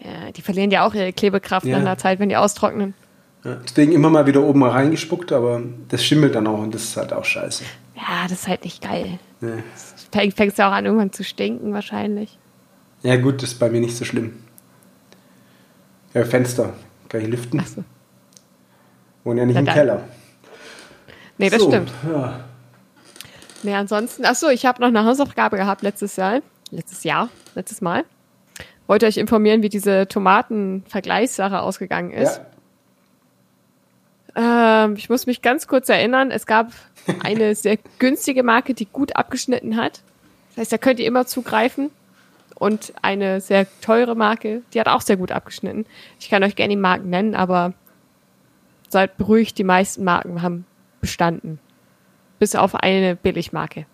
[0.00, 1.72] Ja, die verlieren ja auch ihre Klebekraft Ja.
[1.78, 2.94] nach einer Zeit, wenn die austrocknen.
[3.44, 6.96] Ja, deswegen immer mal wieder oben reingespuckt, aber das schimmelt dann auch und das ist
[6.96, 7.64] halt auch scheiße.
[7.98, 9.18] Ja, das ist halt nicht geil.
[9.40, 9.48] Ja,
[10.12, 12.38] Fängt fängt's ja auch an, irgendwann zu stinken wahrscheinlich.
[13.02, 14.42] ja gut, das ist bei mir nicht so schlimm.
[16.14, 16.72] Ja, Fenster.
[17.08, 17.60] Kann ich lüften?
[17.62, 17.84] Ach so.
[19.24, 19.74] Wohne ja nicht Na im dann.
[19.74, 20.04] Keller.
[21.38, 21.90] Nee, das so, stimmt.
[22.10, 22.44] Ja.
[23.62, 26.40] Nee, ansonsten, ach so, ich habe noch eine Hausaufgabe gehabt letztes Jahr.
[26.70, 28.04] Letztes Jahr, letztes Mal.
[28.86, 32.40] Wollte euch informieren, wie diese Tomaten-Vergleichssache ausgegangen ist.
[34.36, 34.84] Ja.
[34.84, 36.72] Ähm, ich muss mich ganz kurz erinnern, es gab
[37.22, 40.02] eine sehr günstige Marke, die gut abgeschnitten hat.
[40.50, 41.90] Das heißt, da könnt ihr immer zugreifen.
[42.54, 45.86] Und eine sehr teure Marke, die hat auch sehr gut abgeschnitten.
[46.18, 47.72] Ich kann euch gerne die Marken nennen, aber
[48.88, 50.66] seid beruhigt, die meisten Marken haben
[51.00, 51.60] bestanden.
[52.40, 53.86] Bis auf eine Billigmarke.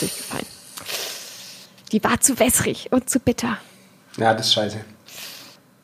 [0.00, 0.46] Durchgefallen.
[1.92, 3.58] Die war zu wässrig und zu bitter.
[4.16, 4.84] ja, das ist scheiße.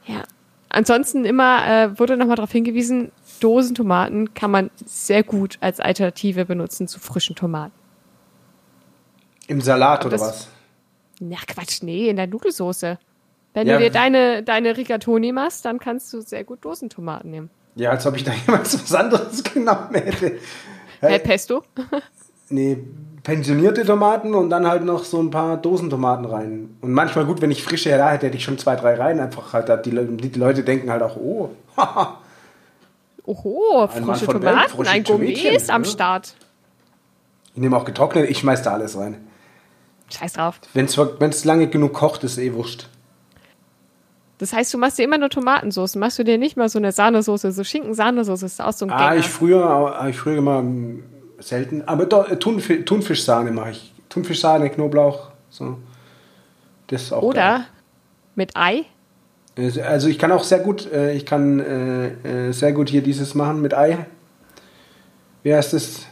[0.06, 0.22] Ja.
[0.70, 3.12] Ansonsten immer äh, wurde nochmal darauf hingewiesen,
[3.42, 7.72] Dosentomaten kann man sehr gut als Alternative benutzen zu frischen Tomaten.
[9.48, 10.48] Im Salat oder was?
[11.20, 12.98] Na Quatsch, nee, in der Nudelsoße.
[13.54, 17.50] Wenn Ja, du dir deine, deine Rigatoni machst, dann kannst du sehr gut Dosentomaten nehmen.
[17.74, 20.38] Ja, als ob ich da jemals was anderes genommen hätte.
[21.00, 21.62] Hey, Pesto?
[22.48, 22.76] Nee,
[23.22, 26.76] pensionierte Tomaten und dann halt noch so ein paar Dosentomaten rein.
[26.82, 29.20] Und manchmal gut, wenn ich frische da hätte, hätte ich schon zwei, drei rein.
[29.20, 32.18] Einfach halt, die, die Leute denken halt auch, oh, haha.
[33.24, 35.88] Oho, Ein frische Welt, Tomaten, frische ein Gourmet ist am ne?
[35.88, 36.34] Start.
[37.54, 39.16] Ich nehme auch getrocknet, ich schmeiß da alles rein.
[40.10, 40.60] Scheiß drauf.
[40.74, 42.88] Wenn es lange genug kocht, ist eh wurscht.
[44.38, 45.94] Das heißt, du machst dir immer nur Tomatensauce.
[45.96, 49.10] Machst du dir nicht mal so eine Sahnesoße, so Schinken-Sahnesoße ist auch so ein Ah,
[49.10, 49.20] Gänger.
[49.20, 51.04] ich früher, hab ich früher immer mm,
[51.38, 51.82] selten.
[51.86, 53.92] Aber doch, äh, Thunfi Thunfischsahne mache ich.
[54.08, 55.78] Thunfischsahne, Knoblauch, so.
[56.88, 57.66] Das ist auch Oder
[58.34, 58.84] mit Ei.
[59.56, 63.34] Also ich kann auch sehr gut, äh, ich kann äh, äh, sehr gut hier dieses
[63.34, 64.06] machen mit Ei.
[65.42, 66.06] Wie heißt das?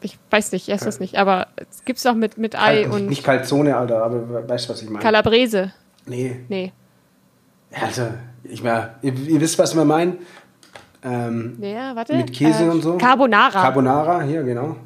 [0.00, 2.92] Ich weiß nicht, ich esse das nicht, aber es gibt's auch mit, mit Ei Kal-
[2.92, 5.02] und Nicht Calzone, Alter, aber weißt du, was ich meine?
[5.04, 5.72] Calabrese.
[6.06, 6.40] nee.
[6.48, 6.72] Nee.
[7.80, 8.02] Also,
[8.44, 10.18] ich meine, ihr, ihr wisst, was wir meinen.
[11.04, 12.14] Ähm, Ja, warte.
[12.16, 12.98] Mit Käse Äh, und so?
[12.98, 13.62] Carbonara.
[13.62, 14.76] Carbonara, hier, genau.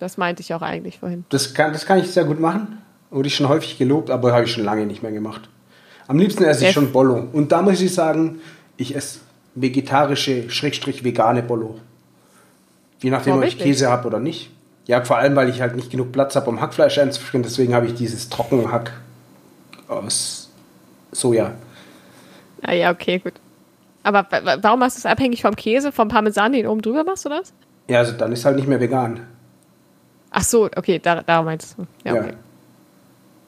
[0.00, 1.24] das meinte ich auch eigentlich vorhin.
[1.30, 2.82] Das kann, das kann ich sehr gut machen.
[3.10, 5.48] Wurde ich schon häufig gelobt, aber habe ich schon lange nicht mehr gemacht.
[6.08, 7.28] Am liebsten esse ich Def- schon Bollo.
[7.32, 8.40] Und da muss ich sagen,
[8.76, 9.20] ich esse
[9.54, 11.78] vegetarische, schrägstrich vegane Bollo.
[13.00, 13.58] Je nachdem, Oh, ob ich?
[13.58, 14.50] Käse habe oder nicht.
[14.86, 17.42] Ja, vor allem, weil ich halt nicht genug Platz habe, um Hackfleisch einzuführen.
[17.42, 18.92] Deswegen habe ich dieses Trockenhack
[19.88, 20.48] aus
[21.12, 21.52] Soja.
[22.62, 23.34] Ah ja, okay, gut.
[24.02, 27.02] Aber wa- wa- warum machst du es abhängig vom Käse, vom Parmesan, den oben drüber
[27.02, 27.52] machst, oder was?
[27.88, 29.20] Ja, also dann ist halt nicht mehr vegan.
[30.30, 31.86] Ach so, okay, da, darum meinst du.
[32.04, 32.20] Ja, Ja.
[32.22, 32.32] okay.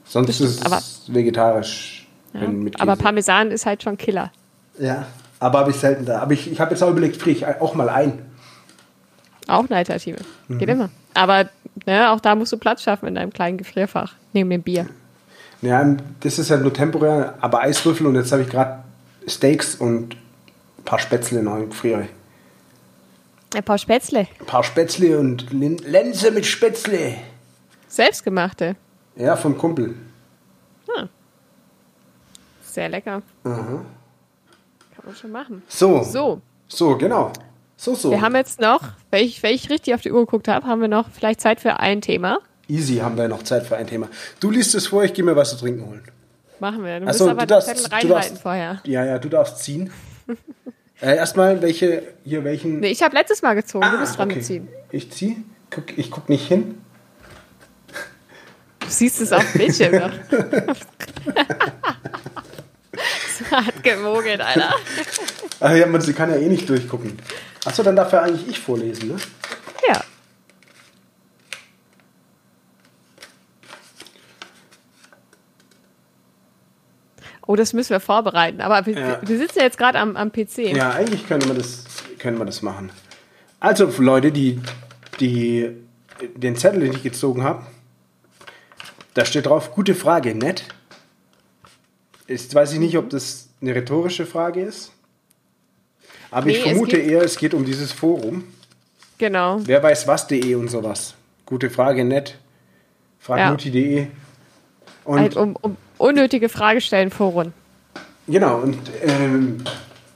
[0.04, 0.82] Sonst Das stimmt, ist es aber-
[1.14, 2.07] vegetarisch.
[2.32, 2.42] Ja.
[2.42, 2.96] wenn mit Aber.
[2.96, 4.32] Parmesan ist halt schon Killer.
[4.78, 5.06] Ja,
[5.40, 6.20] aber habe ich selten da.
[6.20, 8.24] Aber ich, ich habe jetzt auch überlegt, friere ich auch mal ein.
[9.46, 10.18] Auch eine Alternative.
[10.48, 10.58] Mhm.
[10.58, 10.90] Geht immer.
[11.14, 11.48] Aber
[11.86, 14.14] ne, auch da musst du Platz schaffen in deinem kleinen Gefrierfach.
[14.32, 14.86] Neben dem Bier.
[15.62, 18.84] Ja, das ist halt nur temporär, aber Eiswürfel und jetzt habe ich gerade
[19.26, 22.08] Steaks und ein paar Spätzle neu im Gefriere.
[23.54, 24.28] Ein paar Spätzle.
[24.38, 27.14] Ein paar Spätzle und Lin Lense mit Spätzle.
[27.88, 28.76] Selbstgemachte.
[29.16, 29.94] Ja, vom Kumpel.
[32.78, 33.22] Sehr lecker.
[33.42, 33.84] Aha.
[34.94, 35.62] Kann man schon machen.
[35.66, 36.04] So.
[36.04, 37.32] So, So, genau.
[37.76, 38.12] So, so.
[38.12, 40.80] wir haben jetzt noch, wenn ich, wenn ich richtig auf die Uhr geguckt habe, haben
[40.80, 42.38] wir noch vielleicht Zeit für ein Thema.
[42.68, 44.08] Easy haben wir noch Zeit für ein Thema.
[44.38, 46.02] Du liest es vor, ich gehe mir was zu trinken holen.
[46.60, 47.00] Machen wir.
[47.00, 48.80] Du musst so, aber du den darfst- Zettel du reinhalten darfst- vorher.
[48.84, 49.90] Ja, ja, du darfst ziehen.
[51.00, 52.78] äh, erstmal, welche, hier, welchen.
[52.78, 53.84] Nee, ich habe letztes Mal gezogen.
[53.90, 54.40] du Ah, bist dran okay.
[54.40, 54.68] ziehen.
[54.92, 55.36] Ich ziehe.
[55.70, 56.78] Guck, ich guck nicht hin.
[58.78, 60.12] Du siehst es auf dem Bildschirm noch.
[63.66, 64.74] hat gemogelt, Alter.
[65.61, 67.18] Ach ja, man sie kann ja eh nicht durchgucken.
[67.64, 69.16] Achso, dann darf ja eigentlich ich vorlesen, ne?
[69.88, 70.01] Ja.
[77.46, 78.61] Oh, das müssen wir vorbereiten.
[78.61, 79.20] Aber wir, Ja.
[79.22, 80.59] wir sitzen ja jetzt gerade am, am PC.
[80.76, 81.84] Ja, eigentlich können wir das,
[82.18, 82.90] können wir das machen.
[83.61, 84.61] Also, Leute, die,
[85.18, 85.70] die
[86.36, 87.64] den Zettel, den ich gezogen habe,
[89.14, 90.64] da steht drauf, gute Frage, nett.
[92.28, 94.92] Jetzt weiß ich nicht, ob das eine rhetorische Frage ist.
[96.30, 98.44] Aber ich Nee, es vermute geht- eher, es geht um dieses Forum.
[99.16, 99.58] Genau.
[99.64, 101.14] Wer weiß was.de und sowas.
[101.46, 102.38] Gute Frage, nett.
[103.18, 104.06] Fragmutti.de.
[105.04, 107.52] Und Halt um, um unnötige Fragestellen Foren.
[108.26, 109.64] genau, und ähm,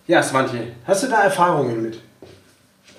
[0.07, 2.01] ja, Svante, hast du da Erfahrungen mit?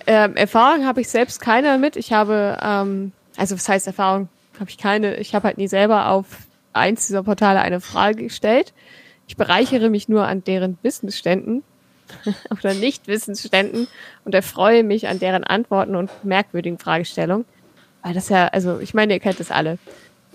[0.07, 1.95] Ähm, Erfahrung habe ich selbst keine mit.
[1.95, 4.27] Ich habe, ähm, also was heißt Erfahrung?
[4.59, 5.15] Habe ich keine.
[5.17, 6.25] Ich habe halt nie selber auf
[6.73, 8.73] eins dieser Portale eine Frage gestellt.
[9.27, 11.63] Ich bereichere mich nur an deren Wissensständen
[12.49, 13.87] oder Nicht-Wissensständen
[14.25, 17.45] und erfreue mich an deren Antworten und merkwürdigen Fragestellungen.
[18.01, 19.77] Weil das ja, also ich meine, ihr kennt das alle.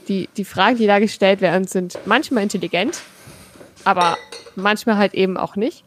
[0.08, 3.02] Die, die Fragen, die da gestellt werden, sind manchmal intelligent,
[3.84, 4.16] aber
[4.56, 5.84] manchmal halt eben auch nicht.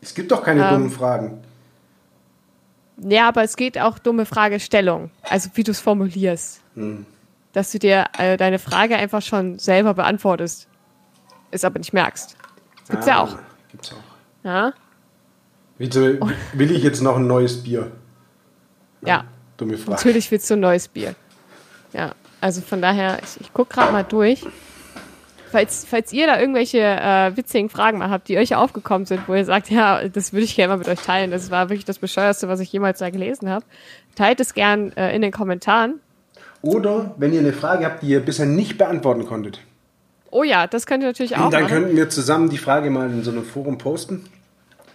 [0.00, 1.42] Es gibt doch keine Ähm, dummen Fragen.
[3.00, 5.10] Ja, aber es geht auch dumme Fragestellung.
[5.22, 6.60] Also wie du es formulierst.
[7.52, 10.68] Dass du dir äh, deine Frage einfach schon selber beantwortest,
[11.50, 12.36] es aber nicht merkst.
[12.90, 13.34] Gibt's ja auch.
[13.34, 13.40] Ah,
[13.70, 14.44] Gibt's auch.
[14.44, 14.72] Ja,
[15.78, 16.00] Wieso
[16.54, 17.92] will ich jetzt noch ein neues Bier?
[19.04, 19.24] ja.
[19.56, 19.90] Dumme Frage.
[19.92, 21.16] Natürlich willst du ein neues Bier.
[21.92, 24.46] Ja, also von daher, ich, ich gucke gerade mal durch.
[25.50, 29.34] Falls, falls ihr da irgendwelche äh, witzigen Fragen mal habt, die euch aufgekommen sind, wo
[29.34, 31.98] ihr sagt, ja, das würde ich gerne mal mit euch teilen, das war wirklich das
[31.98, 33.64] Bescheuerste, was ich jemals da gelesen habe,
[34.14, 36.00] teilt es gern äh, in den Kommentaren.
[36.62, 39.60] Oder wenn ihr eine Frage habt, die ihr bisher nicht beantworten konntet,
[40.30, 41.74] Oh ja, das könnt ihr natürlich auch dann machen.
[41.74, 44.24] könnten wir zusammen die Frage mal in so einem Forum posten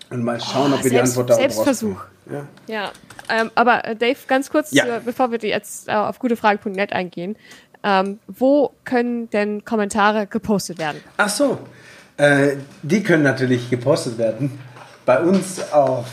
[0.09, 1.89] und mal schauen, Oh, ob wir die Selbst- Antwort darauf Selbstversuch.
[2.25, 2.47] rausfinden.
[2.67, 2.81] Ja.
[2.83, 2.91] Ja,
[3.41, 4.85] ähm, aber äh, Dave, ganz kurz, Ja.
[4.85, 7.35] äh, bevor wir die jetzt äh, auf gutefrage.net eingehen,
[7.83, 11.01] ähm, wo können denn Kommentare gepostet werden?
[11.17, 11.57] Ach so,
[12.17, 14.57] äh, die können natürlich gepostet werden.
[15.05, 16.05] Bei uns auf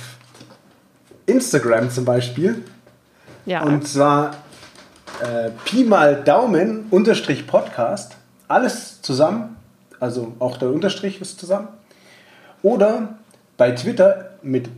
[1.26, 2.64] Instagram zum Beispiel.
[3.46, 4.32] Ja, Und zwar
[5.22, 8.16] äh, Pi mal Daumen unterstrich Podcast.
[8.50, 9.56] Alles zusammen.
[10.00, 11.68] Also auch der Unterstrich ist zusammen.
[12.62, 13.14] Oder
[13.56, 14.68] bei Twitter mit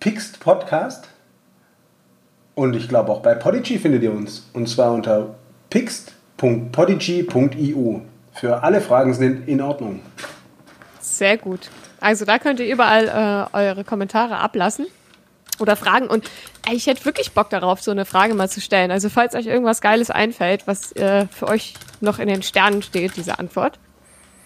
[0.00, 1.06] @pixedpodcast.
[2.56, 4.50] Und ich glaube auch bei Podigy findet ihr uns.
[4.52, 5.36] Und zwar unter
[5.70, 8.02] pixt.podigy.io.
[8.32, 10.00] Für alle Fragen sind in Ordnung.
[11.00, 11.70] sehr gut.
[12.00, 14.86] Also da könnt ihr überall äh, eure Kommentare ablassen
[15.60, 16.06] oder Fragen.
[16.06, 16.30] Und
[16.68, 18.90] ey, ich hätte wirklich Bock darauf, so eine Frage mal zu stellen.
[18.90, 23.16] Also falls euch irgendwas Geiles einfällt, was äh, für euch noch in den Sternen steht,
[23.16, 23.78] diese Antwort,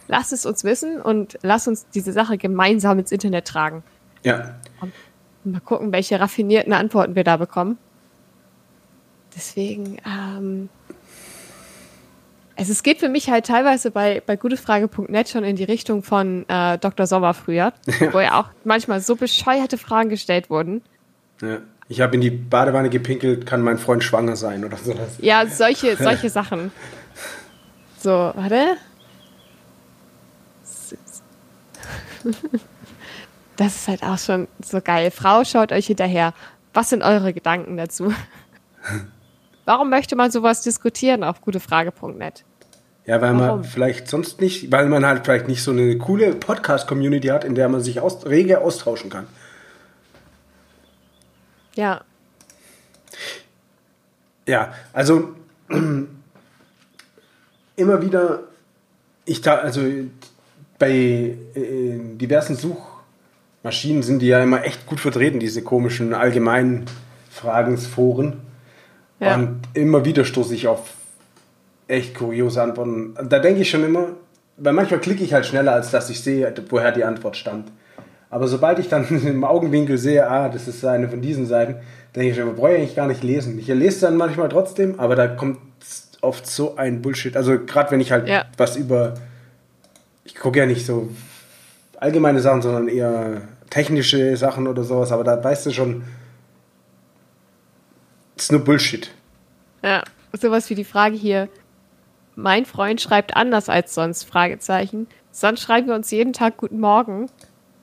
[0.08, 3.82] lasst es uns wissen und lasst uns diese Sache gemeinsam ins Internet tragen.
[4.24, 4.56] Ja.
[4.80, 4.92] Und
[5.44, 7.78] mal gucken, welche raffinierten Antworten wir da bekommen.
[9.36, 10.68] Deswegen, ähm,
[12.56, 16.44] also es geht für mich halt teilweise bei, bei gutefrage.net schon in die Richtung von
[16.48, 17.06] äh, Dr.
[17.06, 17.72] Sommer früher,
[18.12, 20.82] wo ja auch manchmal so bescheuerte Fragen gestellt wurden.
[21.42, 21.58] Ja.
[21.90, 25.16] Ich habe in die Badewanne gepinkelt, kann mein Freund schwanger sein oder sowas.
[25.20, 26.70] Ja, solche, solche Sachen.
[27.98, 28.76] So, warte.
[33.56, 35.10] Das ist halt auch schon so geil.
[35.10, 36.34] Frau, schaut euch hinterher.
[36.74, 38.12] Was sind eure Gedanken dazu?
[39.64, 42.44] Warum möchte man sowas diskutieren auf gutefrage.net?
[43.04, 43.60] Ja, weil Warum?
[43.60, 47.54] man vielleicht sonst nicht, weil man halt vielleicht nicht so eine coole Podcast-Community hat, in
[47.54, 49.26] der man sich aus, rege austauschen kann.
[51.78, 52.00] Ja,
[54.48, 55.28] Ja, also
[57.76, 58.02] immer
[59.26, 59.82] ich da, also
[60.76, 66.86] bei äh, diversen Suchmaschinen sind die ja immer echt gut vertreten, diese komischen allgemeinen
[67.30, 68.40] Fragensforen.
[69.20, 69.36] Ja.
[69.36, 70.94] Und immer wieder stoße ich auf
[71.86, 73.14] echt kuriose Antworten.
[73.28, 74.16] Da denke ich schon immer,
[74.56, 77.70] weil manchmal klicke ich halt schneller, als dass ich sehe, woher die Antwort stammt.
[78.30, 81.76] Aber sobald ich dann im Augenwinkel sehe, ah, das ist eine von diesen Seiten,
[82.14, 83.58] denke ich schon, brauche ich eigentlich gar nicht lesen.
[83.58, 85.58] Ich lese es dann manchmal trotzdem, aber da kommt
[86.20, 87.36] oft so ein Bullshit.
[87.36, 88.44] Also gerade wenn ich halt Ja.
[88.56, 89.14] was über,
[90.24, 91.08] ich gucke ja nicht so
[91.98, 96.04] allgemeine Sachen, sondern eher technische Sachen oder sowas, aber da weißt du schon,
[98.36, 99.10] das ist nur Bullshit.
[99.82, 100.02] ja.
[100.38, 101.48] Sowas wie die Frage hier.
[102.36, 105.06] Mein Freund schreibt anders als sonst, Fragezeichen.
[105.32, 107.30] Sonst schreiben wir uns jeden Tag Guten Morgen.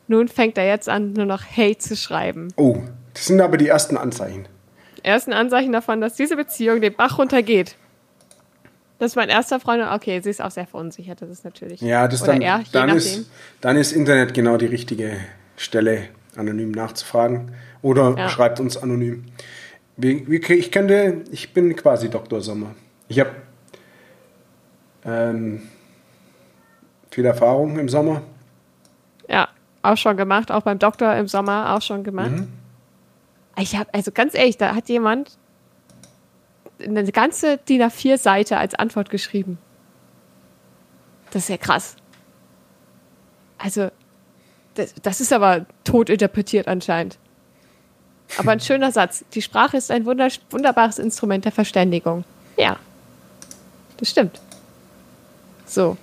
[0.08, 2.50] Nun fängt er jetzt an, nur noch Hey zu schreiben.
[2.58, 2.78] Oh,
[3.14, 4.48] das sind aber die ersten Anzeichen.
[5.04, 7.76] Erst ein Anzeichen davon, dass diese Beziehung den Bach runtergeht.
[8.98, 9.84] Das ist mein erster Freund.
[9.94, 11.82] Okay, sie ist auch sehr verunsichert, das ist natürlich.
[11.82, 12.98] Ja, das dann, er, dann, nachdem.
[12.98, 13.30] ist,
[13.62, 15.18] dann ist Internet genau die richtige
[15.58, 17.52] Stelle, anonym nachzufragen.
[17.82, 18.30] Oder Ja.
[18.30, 19.26] schreibt uns anonym.
[19.98, 22.42] Ich könnte, ich bin quasi Dr.
[22.42, 22.74] Sommer.
[23.08, 23.32] Ich habe
[25.06, 25.62] ähm,
[27.12, 28.24] viel Erfahrung im Sommer.
[29.86, 30.52] Auch schon gemacht.
[30.52, 32.32] Auch beim Doktor im Sommer auch schon gemacht.
[32.32, 32.52] Mhm.
[33.58, 35.38] Ich habe, also ganz ehrlich, da hat jemand
[36.84, 39.58] eine ganze DIN A4-Seite als Antwort geschrieben.
[41.32, 41.96] Das ist ja krass.
[43.58, 43.90] Also,
[44.74, 47.18] das, das ist aber tot interpretiert anscheinend.
[48.38, 49.24] Aber ein schöner Satz.
[49.34, 52.26] Die Sprache ist ein wunder, wunderbares Instrument der Verständigung.
[52.58, 52.78] Ja,
[53.98, 54.42] das stimmt.
[55.66, 55.98] So.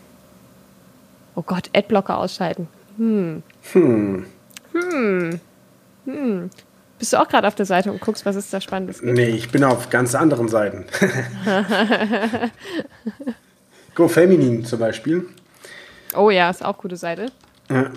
[1.35, 2.69] Oh Gott, Adblocker ausschalten.
[2.97, 3.43] Hm.
[3.73, 4.27] Hm.
[6.99, 9.13] Bist du auch gerade auf der Seite und guckst, was es da Spannendes gibt?
[9.13, 10.85] Nee, ich bin auf ganz anderen Seiten.
[13.95, 15.29] Go Feminin zum Beispiel.
[16.15, 17.27] Oh ja, ist auch gute Seite.
[17.69, 17.91] Ja.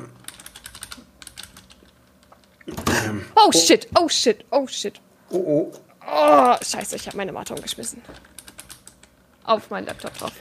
[3.36, 5.00] Oh shit, oh shit, oh shit.
[5.30, 5.72] Oh, oh.
[6.08, 8.02] Oh, scheiße, ich habe meine Matte umgeschmissen.
[9.44, 10.32] Auf meinen Laptop drauf.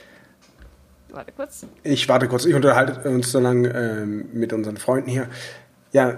[1.15, 1.65] Warte kurz.
[1.83, 5.27] Ich warte kurz, ich unterhalte uns so lange ähm, mit unseren Freunden hier.
[5.93, 6.15] Ja,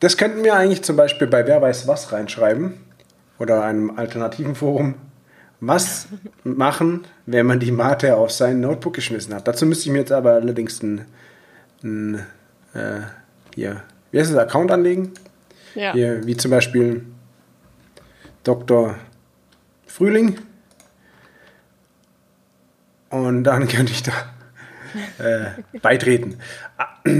[0.00, 2.74] das könnten wir eigentlich zum Beispiel bei Wer weiß was reinschreiben
[3.38, 4.96] oder einem alternativen Forum.
[5.60, 6.08] Was
[6.42, 9.46] machen, wenn man die Mate auf sein Notebook geschmissen hat?
[9.46, 11.04] Dazu müsste ich mir jetzt aber allerdings ein,
[11.84, 12.16] ein
[12.74, 13.02] äh,
[13.54, 15.12] hier, wie heißt das, Account anlegen?
[15.76, 15.92] Ja.
[15.92, 17.04] Hier, wie zum Beispiel
[18.42, 18.96] Dr.
[19.86, 20.38] Frühling.
[23.12, 24.12] Und dann könnte ich da
[25.18, 26.38] äh, beitreten.
[26.76, 26.88] Ah,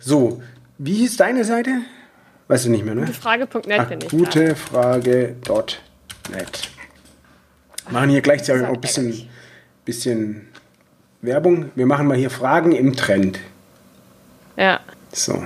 [0.00, 0.42] So,
[0.78, 1.70] wie hieß deine Seite?
[2.48, 3.02] Weißt du nicht mehr, ne?
[3.02, 4.08] Gutefrage.net bin ich.
[4.08, 6.70] Gutefrage.net.
[7.90, 9.28] Machen hier gleichzeitig Das auch ein bisschen,
[9.84, 10.48] bisschen
[11.20, 11.70] Werbung.
[11.74, 13.38] Wir machen mal hier Fragen im Trend.
[14.56, 14.80] Ja,
[15.12, 15.44] So.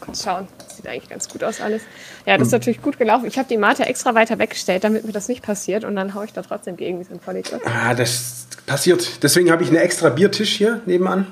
[0.00, 0.48] kurz schauen.
[0.76, 1.82] Sieht eigentlich ganz gut aus alles.
[2.26, 3.26] Ja, das ist natürlich gut gelaufen.
[3.26, 5.84] Ich habe die Mate extra weiter weggestellt, damit mir das nicht passiert.
[5.84, 7.60] Und dann haue ich da trotzdem gegen ein Vollidiot.
[7.64, 9.22] Ah, das passiert.
[9.22, 11.26] Deswegen habe ich einen extra Biertisch hier nebenan.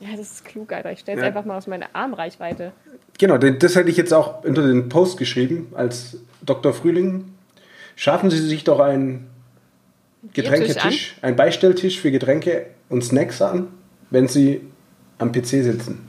[0.00, 0.92] Ja, das ist klug, Alter.
[0.92, 1.28] Ich stelle es Ja.
[1.28, 2.72] einfach mal aus meiner Armreichweite.
[3.18, 6.74] Genau, das hätte ich jetzt auch unter den Post geschrieben als Dr.
[6.74, 7.32] Frühling.
[7.96, 9.30] Schaffen Sie sich doch einen
[10.32, 13.68] Getränketisch, einen Beistelltisch für Getränke und Snacks an,
[14.10, 14.62] wenn Sie
[15.18, 16.08] am PC sitzen.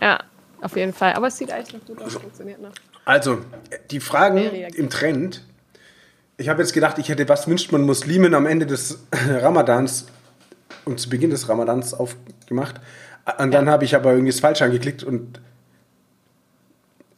[0.00, 0.20] Ja,
[0.60, 1.14] auf jeden Fall.
[1.14, 2.14] Aber es sieht eigentlich noch gut aus.
[2.14, 2.72] Funktioniert noch.
[3.04, 3.40] Also,
[3.90, 5.44] die Fragen im Trend.
[6.38, 10.06] Ich habe jetzt gedacht, ich hätte, was wünscht man Muslimen am Ende des Ramadans
[10.84, 12.80] und zu Beginn des Ramadans aufgemacht.
[13.38, 15.40] Und dann habe ich aber irgendwie das falsch angeklickt und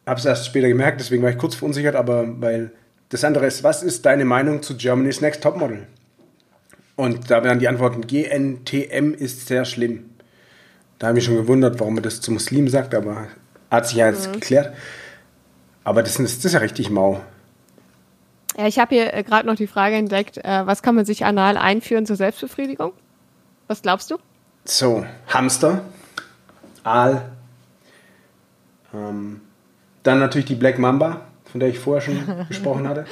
[0.06, 2.72] habe es erst später gemerkt, deswegen war ich kurz verunsichert, aber weil
[3.10, 5.86] das andere ist, was ist deine Meinung zu Germany's Next Topmodel?
[6.96, 10.10] Und da wären die Antworten, GNTM ist sehr schlimm.
[10.98, 13.28] Da habe ich schon gewundert, warum man das zu Muslimen sagt, aber
[13.70, 14.74] hat sich ja jetzt geklärt.
[15.84, 17.20] Aber das, ist- das ist ja richtig mau.
[18.56, 21.24] Ja, ich habe hier äh, gerade noch die Frage entdeckt, äh, was kann man sich
[21.24, 22.92] anal einführen zur Selbstbefriedigung?
[23.68, 24.16] Was glaubst du?
[24.64, 25.82] So, Hamster,
[26.82, 27.22] Aal,
[28.94, 29.40] ähm,
[30.02, 33.04] dann natürlich die Black Mamba, von der ich vorher schon gesprochen hatte.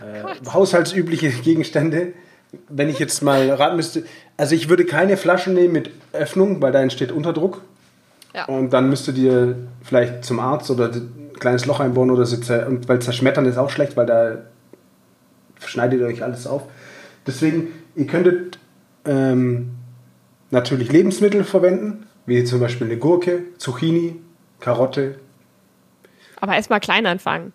[0.00, 2.14] äh, haushaltsübliche Gegenstände.
[2.68, 4.04] Wenn ich jetzt mal raten müsste,
[4.36, 7.62] also ich würde keine Flaschen nehmen mit Öffnung, weil da entsteht Unterdruck.
[8.34, 8.46] Ja.
[8.46, 12.36] Und dann müsstet ihr vielleicht zum Arzt oder ein kleines Loch einbauen oder so.
[12.66, 14.38] Und weil zerschmettern ist auch schlecht, weil da
[15.64, 16.62] schneidet ihr euch alles auf.
[17.26, 18.58] Deswegen, ihr könntet
[19.04, 19.70] ähm,
[20.50, 24.16] natürlich Lebensmittel verwenden, wie zum Beispiel eine Gurke, Zucchini,
[24.60, 25.16] Karotte.
[26.40, 27.52] Aber erstmal klein anfangen.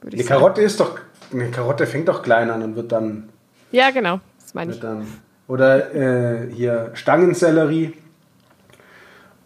[0.00, 0.40] Würde Eine ich sagen.
[0.40, 0.98] Karotte ist doch,
[1.32, 3.28] eine Karotte fängt doch klein an und wird dann,
[3.70, 4.20] Ja, genau.
[4.40, 4.82] Das meine ich.
[4.82, 5.06] wird dann
[5.48, 7.94] oder äh, hier Stangensellerie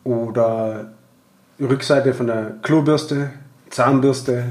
[0.05, 0.93] oder
[1.61, 3.31] Rückseite von der Klobürste,
[3.71, 4.45] Zahnbürste.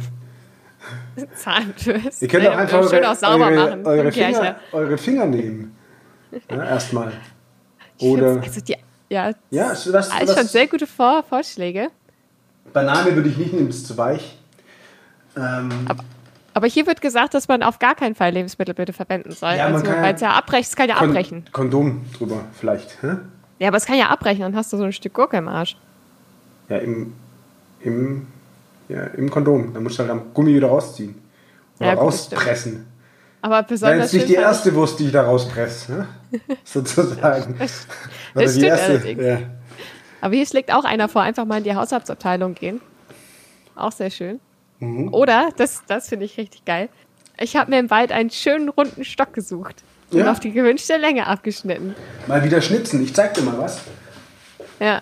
[1.36, 2.26] Zahnbürste.
[2.26, 5.76] Ihr könnt auch einfach eure, auch eure, eure, Finger, eure Finger nehmen.
[6.50, 7.12] Ja, erstmal.
[8.00, 8.76] Oder Also die,
[9.10, 11.90] ja, ja, ist was, alles schon sehr gute Vor Vorschläge.
[12.74, 14.38] Banane würde ich nicht nehmen, das ist zu weich.
[15.38, 16.04] Ähm, Aber
[16.64, 19.56] hier wird gesagt, dass man auf gar keinen Fall Lebensmittel bitte verwenden soll.
[19.56, 21.46] Ja, also, ja- weil es ja abbrechen, es kann ja Kon- abbrechen.
[21.52, 23.02] Kondom drüber vielleicht.
[23.04, 23.18] Hä?
[23.60, 25.76] Ja, aber es kann ja abbrechen, dann hast du so ein Stück Gurke im Arsch.
[26.70, 27.14] Ja, im,
[27.82, 28.28] im,
[28.90, 29.74] ja, im Kondom.
[29.74, 31.16] Dann musst du halt am Gummi wieder rausziehen.
[31.80, 32.88] Oder Ja, das rauspressen.
[33.42, 35.92] Aber Das ist besonders nicht die erste Wurst, die ich da rauspresse.
[35.92, 36.08] Ne?
[36.64, 37.54] Sozusagen.
[38.34, 39.12] Oder die stimmt erste.
[39.22, 39.38] Ja.
[40.22, 42.82] Aber hier schlägt auch einer vor, einfach mal in die Haushaltsabteilung gehen.
[43.76, 44.40] Auch sehr schön.
[44.80, 45.14] Mhm.
[45.14, 46.90] Oder, das, das finde ich richtig geil,
[47.38, 50.32] ich habe mir im Wald einen schönen runden Stock gesucht und Ja.
[50.32, 51.96] auf die gewünschte Länge abgeschnitten.
[52.28, 53.04] Mal wieder schnitzen.
[53.04, 53.82] Ich zeig dir mal was.
[54.80, 55.02] Ja.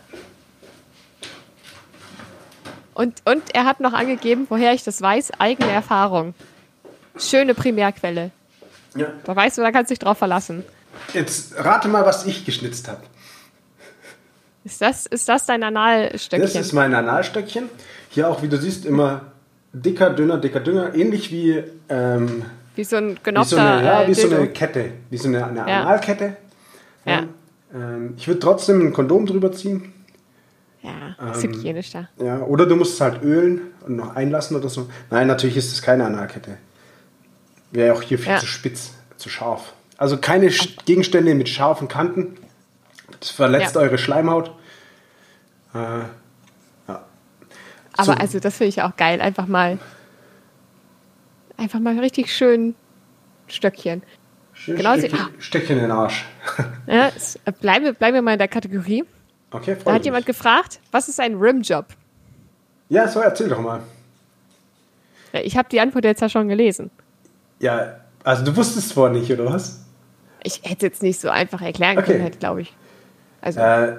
[2.93, 6.33] Und, und er hat noch angegeben, woher ich das weiß, eigene Erfahrung.
[7.17, 8.31] Schöne Primärquelle.
[8.95, 9.07] Ja.
[9.23, 10.63] Da weißt du, da kannst du dich drauf verlassen.
[11.13, 13.01] Jetzt rate mal, was ich geschnitzt habe.
[14.63, 16.41] Ist das, ist das dein Analstöckchen?
[16.41, 17.69] Das ist mein Analstöckchen.
[18.09, 19.32] Hier auch, wie du siehst, immer
[19.73, 20.93] dicker, dünner, dicker, dünner.
[20.95, 22.45] Ähnlich wie, ähm,
[22.75, 24.91] wie so ein wie so eine, ja, äh, wie so eine Kette.
[25.09, 25.81] Wie so eine, eine Ja.
[25.83, 26.37] Analkette.
[27.05, 27.23] Ja.
[27.73, 29.93] Ähm, ich würde trotzdem ein Kondom drüber ziehen.
[30.81, 32.09] Ja, ist Ähm, hygienisch da.
[32.17, 34.89] Ja, oder du musst es halt ölen und noch einlassen oder so.
[35.09, 36.57] Nein, natürlich ist es keine Analkette.
[37.71, 38.39] Wäre auch hier viel Ja.
[38.39, 39.73] zu spitz, zu scharf.
[39.97, 42.35] Also keine Sch- Gegenstände mit scharfen Kanten.
[43.19, 43.81] Das verletzt Ja.
[43.81, 44.51] eure Schleimhaut.
[45.73, 46.09] Äh, ja.
[47.93, 48.11] Aber So.
[48.13, 49.21] also das finde ich auch geil.
[49.21, 49.77] Einfach mal,
[51.57, 52.75] einfach mal richtig schön
[53.47, 54.03] Stöckchen.
[54.53, 56.25] Schön Genau, Stückchen, sie- Stückchen in den Arsch.
[56.87, 57.07] Ja,
[57.45, 59.03] äh, bleiben, wir- bleiben wir mal in der Kategorie.
[59.51, 60.05] Okay, Da hat mich.
[60.05, 61.85] jemand gefragt, was ist ein Rimjob?
[62.89, 63.81] Ja, so erzähl doch mal.
[65.43, 66.91] Ich habe die Antwort jetzt ja schon gelesen.
[67.59, 69.79] Ja, also du wusstest es vorher nicht, oder was?
[70.43, 72.17] Ich hätte es jetzt nicht so einfach erklären Okay.
[72.17, 72.73] können, glaube ich.
[73.41, 73.95] Also Äh,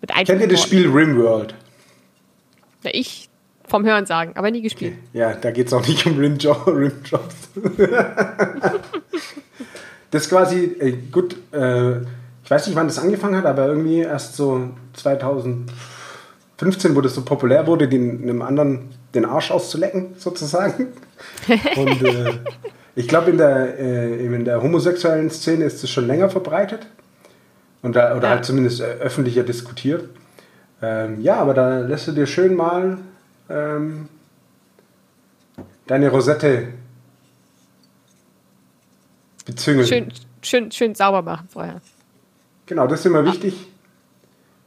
[0.00, 0.62] mit kennt ihr das.
[0.62, 1.54] Spiel Rimworld?
[2.84, 3.28] Ja, ich
[3.68, 4.94] vom Hören sagen, aber nie gespielt.
[5.12, 7.34] Ja, da geht es auch nicht um Rimjob, Rimjobs.
[10.10, 11.96] das ist quasi, äh, gut, äh,
[12.44, 15.66] ich weiß nicht, wann das angefangen hat, aber irgendwie erst so 2015,
[16.94, 20.88] wo das so populär wurde, den, einem anderen den Arsch auszulecken, sozusagen.
[21.76, 22.34] Und äh,
[22.94, 26.86] ich glaube, in, der, äh, in der homosexuellen Szene ist es schon länger verbreitet.
[27.82, 28.30] Und da, oder Ja.
[28.34, 30.08] halt zumindest äh, öffentlicher diskutiert.
[30.82, 32.98] Ähm, ja, aber da lässt du dir schön mal
[33.48, 34.08] ähm,
[35.86, 36.68] deine Rosette
[39.44, 39.86] bezüngeln.
[39.86, 40.12] Schön,
[40.42, 41.80] schön, schön sauber machen vorher.
[42.66, 43.54] Genau, das ist immer wichtig.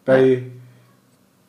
[0.06, 0.44] Bei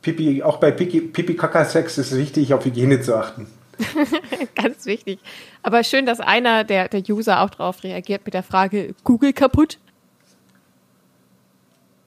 [0.03, 3.47] Pipi, auch bei Pipi, Pipi Kaka Sex ist es wichtig, auf Hygiene zu achten.
[4.55, 5.21] Ganz wichtig.
[5.63, 9.79] Aber schön, dass einer der, der User auch darauf reagiert mit der Frage, Google kaputt?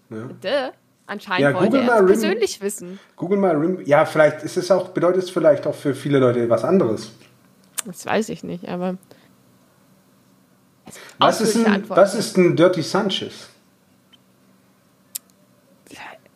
[0.10, 0.30] Ja.
[0.44, 0.70] Däh.
[1.06, 3.00] Anscheinend Ja, wollte er Rim- persönlich wissen.
[3.18, 3.82] Google mal Rim.
[3.86, 7.12] Ja, vielleicht ist es auch, bedeutet es vielleicht auch für viele Leute was anderes.
[7.86, 8.98] Das weiß ich nicht, aber.
[11.18, 13.50] Was ist, ein, was ist ein Dirty Sanchez?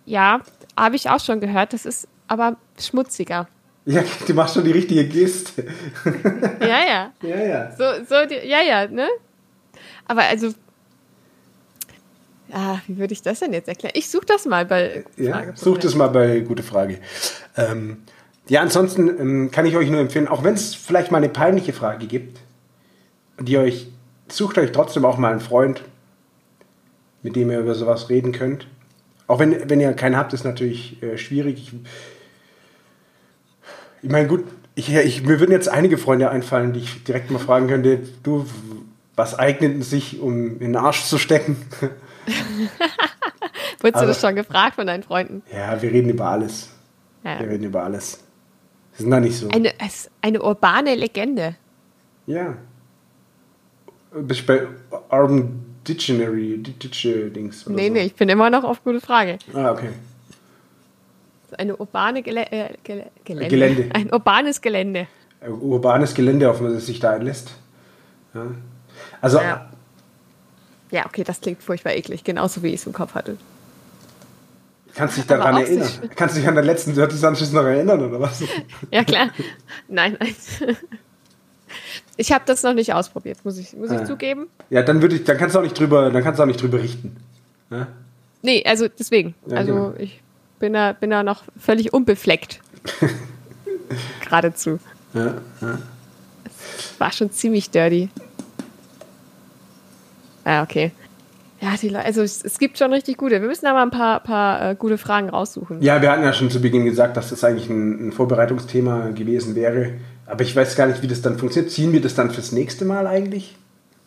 [0.06, 0.42] Ja,
[0.78, 1.74] habe ich auch schon gehört.
[1.74, 3.48] Das ist aber schmutziger.
[3.90, 5.66] Ja, du machst schon die richtige Geste.
[6.60, 7.14] Ja, ja.
[7.22, 7.72] Ja, ja.
[7.72, 9.08] So, so, die, ja, ja, ne?
[10.06, 10.54] Aber also,
[12.52, 13.94] Ah, wie würde ich das denn jetzt erklären?
[13.96, 17.00] Ich suche das mal bei Ja, sucht es mal bei Gute Frage.
[17.58, 17.98] Ähm,
[18.48, 21.74] ja, ansonsten ähm, kann ich euch nur empfehlen, auch wenn es vielleicht mal eine peinliche
[21.74, 22.40] Frage gibt,
[23.40, 23.88] die euch,
[24.30, 25.84] sucht euch trotzdem auch mal einen Freund,
[27.24, 28.68] mit dem ihr über sowas reden könnt.
[29.28, 31.58] Auch wenn, wenn ihr keinen habt, ist natürlich äh, schwierig.
[31.58, 31.74] Ich,
[34.04, 34.46] ich meine, gut,
[34.76, 38.46] ich, ich, mir würden jetzt einige Freunde einfallen, die ich direkt mal fragen könnte, du,
[39.18, 41.58] was eignet sich, um in den Arsch zu stecken?
[43.82, 45.44] Wurdest du das schon gefragt von deinen Freunden?
[45.52, 46.70] Ja, wir reden über alles.
[47.24, 47.40] Ja.
[47.40, 48.24] Wir reden über alles.
[48.96, 49.50] Wir sind da nicht so.
[49.50, 49.74] Eine,
[50.22, 51.56] eine urbane Legende.
[52.26, 52.58] Ja.
[54.14, 54.68] Bist du bei
[55.10, 57.94] Urban Dictionary, Dictionary Dings oder Nee, so?
[57.94, 59.38] nee, ich bin immer noch auf gute Frage.
[59.54, 59.90] Ah, okay.
[61.58, 62.70] Eine urbane Gele äh,
[63.24, 63.48] Gelände.
[63.48, 63.90] Gelände.
[63.94, 65.08] Ein urbanes Gelände.
[65.40, 67.52] Äh, Urbanes Gelände, auf das es sich da einlässt.
[68.34, 68.48] Ja.
[69.22, 69.67] Also, Ja.
[70.92, 73.38] Ja, okay, das klingt furchtbar eklig, genauso wie ich es im Kopf hatte.
[74.96, 75.90] kannst du dich daran erinnern?
[76.16, 78.42] Kannst du dich an den letzten Dirty Sanchez noch erinnern, oder was?
[78.92, 79.30] Ja, klar.
[79.88, 80.36] nein, nein.
[82.16, 84.06] Ich habe das noch nicht ausprobiert, muss ich, muss ich Ah.
[84.06, 84.48] zugeben.
[84.70, 86.62] Ja, dann würde ich, dann kannst du auch nicht drüber, dann kannst du auch nicht
[86.62, 87.16] drüber richten.
[87.70, 87.88] Ja?
[88.42, 89.36] Nee, also deswegen.
[89.46, 89.94] Ja, also genau.
[90.00, 90.22] ich
[90.60, 92.62] bin da, bin da noch völlig unbefleckt.
[94.24, 94.80] Geradezu.
[95.14, 95.78] Ja, ja.
[96.98, 98.10] War schon ziemlich dirty.
[100.48, 100.92] Ja, okay.
[101.60, 103.42] Ja, die Leute, also es, es gibt schon richtig gute.
[103.42, 105.82] Wir müssen aber ein paar, paar äh, gute Fragen raussuchen.
[105.82, 109.56] ja, wir hatten ja schon zu Beginn gesagt, dass das eigentlich ein, ein Vorbereitungsthema gewesen
[109.56, 109.94] wäre.
[110.28, 111.72] Aber ich weiß gar nicht, wie das dann funktioniert.
[111.72, 113.56] Ziehen wir das dann fürs nächste Mal eigentlich?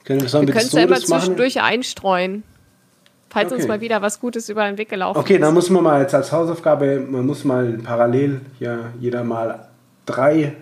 [0.05, 1.07] Können wir, sollen Wir wir können das es so ja immer machen?
[1.07, 2.43] zwischendurch einstreuen.
[3.31, 3.69] Falls uns Okay.
[3.69, 5.43] mal wieder was Gutes über den Weg gelaufen Okay, ist.
[5.43, 9.69] dann muss man mal jetzt als Hausaufgabe, man muss mal parallel hier jeder mal
[10.07, 10.55] drei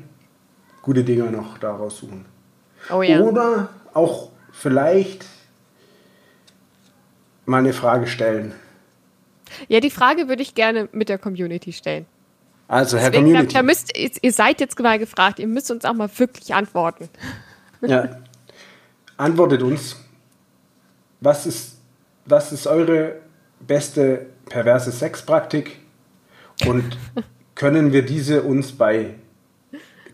[0.82, 2.24] gute Dinger noch da raussuchen.
[2.92, 3.20] Oh ja.
[3.20, 5.24] Oder auch vielleicht
[7.49, 8.53] mal eine Frage stellen.
[9.68, 12.07] Ja, die Frage würde ich gerne mit der Community stellen.
[12.68, 13.55] Also, Herr Deswegen, da, Community.
[13.55, 17.09] da müsst, ihr ihr seid jetzt mal gefragt, ihr müsst uns auch mal wirklich antworten.
[17.80, 18.18] Ja.
[19.16, 19.96] Antwortet uns.
[21.20, 21.78] Was ist,
[22.26, 23.16] was ist eure
[23.61, 25.78] beste perverse Sexpraktik?
[26.66, 26.99] Und
[27.55, 29.14] können wir diese uns bei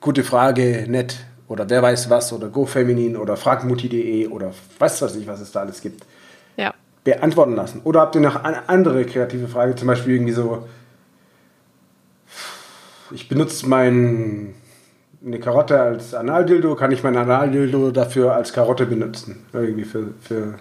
[0.01, 1.17] Gute Frage, net
[1.49, 5.61] oder wer weiß was oder GoFeminin oder fragmutti.de oder was weiß ich, was es da
[5.61, 6.05] alles gibt,
[6.59, 6.75] Ja.
[7.05, 7.83] Beantworten lassen?
[7.85, 10.67] Oder habt ihr noch eine andere kreative Frage, zum Beispiel irgendwie so,
[13.11, 14.55] ich benutze mein,
[15.25, 19.45] eine Karotte als Analdildo, kann ich mein Analdildo dafür als Karotte benutzen?
[19.53, 20.55] Irgendwie für, für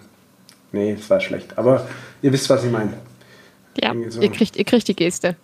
[0.72, 1.86] nee, das war schlecht, aber
[2.22, 2.92] ihr wisst, was ich meine.
[3.82, 4.20] Ja, so.
[4.20, 5.36] ihr, kriegt, ihr kriegt die Geste.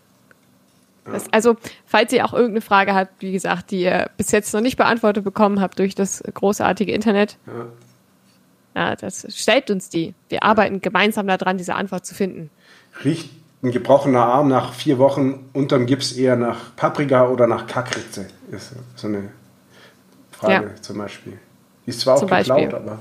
[1.04, 4.60] Das, also, falls ihr auch irgendeine Frage habt, wie gesagt, die ihr bis jetzt noch
[4.60, 7.66] nicht beantwortet bekommen habt durch das großartige Internet, Ja.
[8.74, 10.14] Ja, das stellt uns die.
[10.28, 12.50] Wir arbeiten gemeinsam daran, diese Antwort zu finden.
[13.04, 13.30] Riecht
[13.62, 18.26] ein gebrochener Arm nach vier Wochen unterm Gips eher nach Paprika oder nach Kackritze?
[18.50, 19.28] Ist so eine
[20.32, 20.82] Frage Ja.
[20.82, 21.38] zum Beispiel.
[21.84, 22.74] Die ist zwar auch Zum geklaut, Beispiel.
[22.76, 22.98] aber.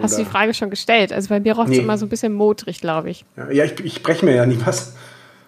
[0.00, 1.12] Hast du die Oder- Frage schon gestellt?
[1.12, 1.78] Also bei mir roch es Nee.
[1.78, 3.24] immer so ein bisschen modrig, glaube ich.
[3.36, 4.94] Ja, ja ich, ich breche mir ja nie was.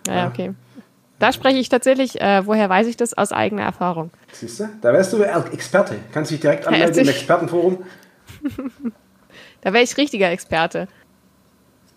[0.06, 0.54] Ja, okay.
[1.18, 3.16] Da spreche ich tatsächlich, äh, woher weiß ich das?
[3.16, 4.10] Aus eigener Erfahrung.
[4.32, 4.68] Siehst du?
[4.82, 5.96] Da wärst du Experte.
[6.12, 7.78] Kannst dich direkt anmelden im Expertenforum.
[9.60, 10.88] Da wäre ich richtiger Experte.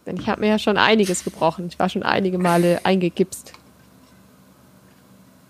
[0.05, 1.67] Denn ich habe mir ja schon einiges gebrochen.
[1.67, 3.53] Ich war schon einige Male eingegipst.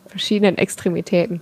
[0.08, 1.41] Verschiedenen Extremitäten.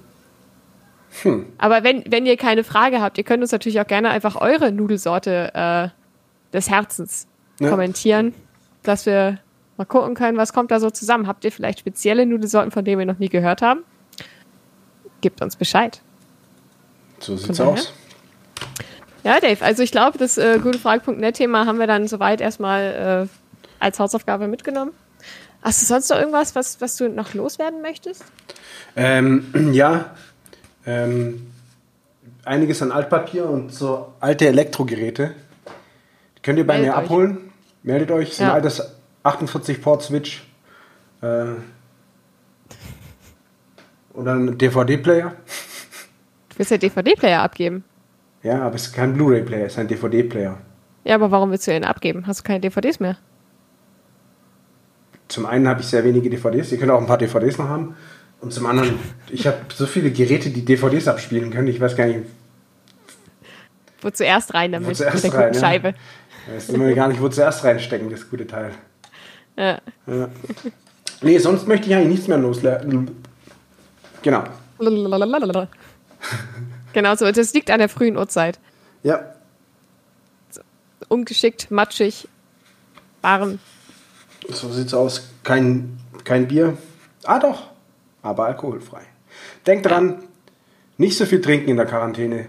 [1.23, 1.47] Hm.
[1.57, 4.71] Aber wenn, wenn ihr keine Frage habt, ihr könnt uns natürlich auch gerne einfach eure
[4.71, 7.27] Nudelsorte äh, des Herzens
[7.59, 7.69] Ja.
[7.69, 8.33] kommentieren,
[8.83, 9.39] dass wir
[9.77, 11.27] mal gucken können, was kommt da so zusammen.
[11.27, 13.81] Habt ihr vielleicht spezielle Nudelsorten, von denen wir noch nie gehört haben?
[15.21, 16.01] Gebt uns Bescheid.
[17.19, 17.93] So sieht's aus.
[19.27, 23.99] Ja, Dave, also ich glaube, das äh, gutefrage.net-Thema haben wir dann soweit erstmal äh, als
[23.99, 24.93] Hausaufgabe mitgenommen.
[25.61, 28.23] Hast du sonst noch irgendwas, was, was du noch loswerden möchtest?
[28.95, 30.11] Ähm, ja,
[30.85, 31.51] ähm,
[32.45, 35.33] einiges an Altpapier und so alte Elektrogeräte.
[36.37, 37.03] Die könnt ihr bei Meldet mir euch.
[37.03, 37.51] abholen.
[37.83, 38.29] Meldet euch.
[38.31, 38.53] Ist ein Ja.
[38.53, 38.81] altes
[39.23, 40.47] 48 Port Switch.
[41.21, 41.47] Äh,
[44.13, 45.31] oder ein DVD-Player.
[46.49, 47.83] Du willst ja DVD-Player abgeben.
[48.43, 50.57] Ja, aber es ist kein Blu-ray-Player, es ist ein DVD-Player.
[51.03, 52.27] Ja, aber warum willst du ihn abgeben?
[52.27, 53.17] Hast du keine DVDs mehr?
[55.27, 57.95] Zum einen habe ich sehr wenige DVDs, ihr könnt auch ein paar DVDs noch haben.
[58.39, 62.05] Und zum anderen, ich habe so viele Geräte, die DVDs abspielen können, ich weiß gar
[62.05, 62.19] nicht,
[64.01, 65.67] Wo zuerst rein Wo damit, zuerst mit der rein, guten ja.
[65.67, 65.93] Scheibe.
[66.47, 68.71] ich weiß immer gar nicht, wo zuerst reinstecken, das gute Teil.
[69.57, 69.79] Ja.
[70.05, 70.29] Ja.
[71.21, 73.09] Nee, sonst möchte ich eigentlich nichts mehr loslernen.
[74.21, 74.43] Genau.
[76.93, 78.59] Genau so, das liegt an der frühen Uhrzeit.
[79.03, 79.33] Ja,
[81.09, 82.27] Ungeschickt, matschig,
[83.21, 83.59] Waren.
[84.49, 85.29] So sieht's aus.
[85.43, 86.77] Kein, kein Bier.
[87.23, 87.69] Ah doch,
[88.21, 89.01] aber alkoholfrei.
[89.65, 90.23] Denkt dran,
[90.97, 92.47] nicht so viel trinken in der Quarantäne.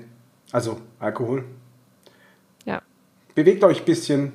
[0.52, 1.44] Also Alkohol.
[2.64, 2.82] Ja.
[3.34, 4.32] Bewegt euch ein bisschen,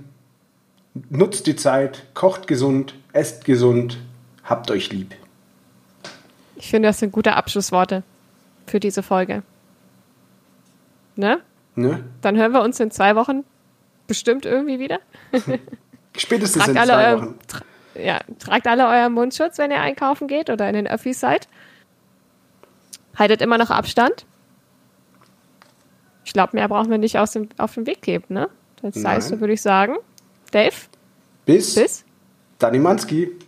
[1.09, 3.99] nutzt die Zeit, kocht gesund, esst gesund,
[4.43, 5.15] habt euch lieb.
[6.55, 8.03] Ich finde, das sind gute Abschlussworte
[8.67, 9.43] für diese Folge.
[11.15, 11.41] Ne?
[11.75, 12.03] Ne?
[12.21, 13.43] Dann hören wir uns in zwei Wochen
[14.07, 14.99] bestimmt irgendwie wieder.
[16.17, 17.39] Spätestens in Tragt alle, zwei euer, Wochen.
[17.47, 17.59] tra
[17.95, 21.47] ja, tragt alle euren Mundschutz, wenn ihr einkaufen geht oder in den Öffis seid.
[23.15, 24.25] Haltet immer noch Abstand.
[26.25, 28.49] Ich glaube, mehr brauchen wir nicht aus dem, auf den Weg geben, ne?
[28.81, 29.95] Das heißt, würde ich sagen,
[30.51, 30.73] Dave,
[31.45, 32.05] Bis, bis
[32.59, 33.39] Danimanski.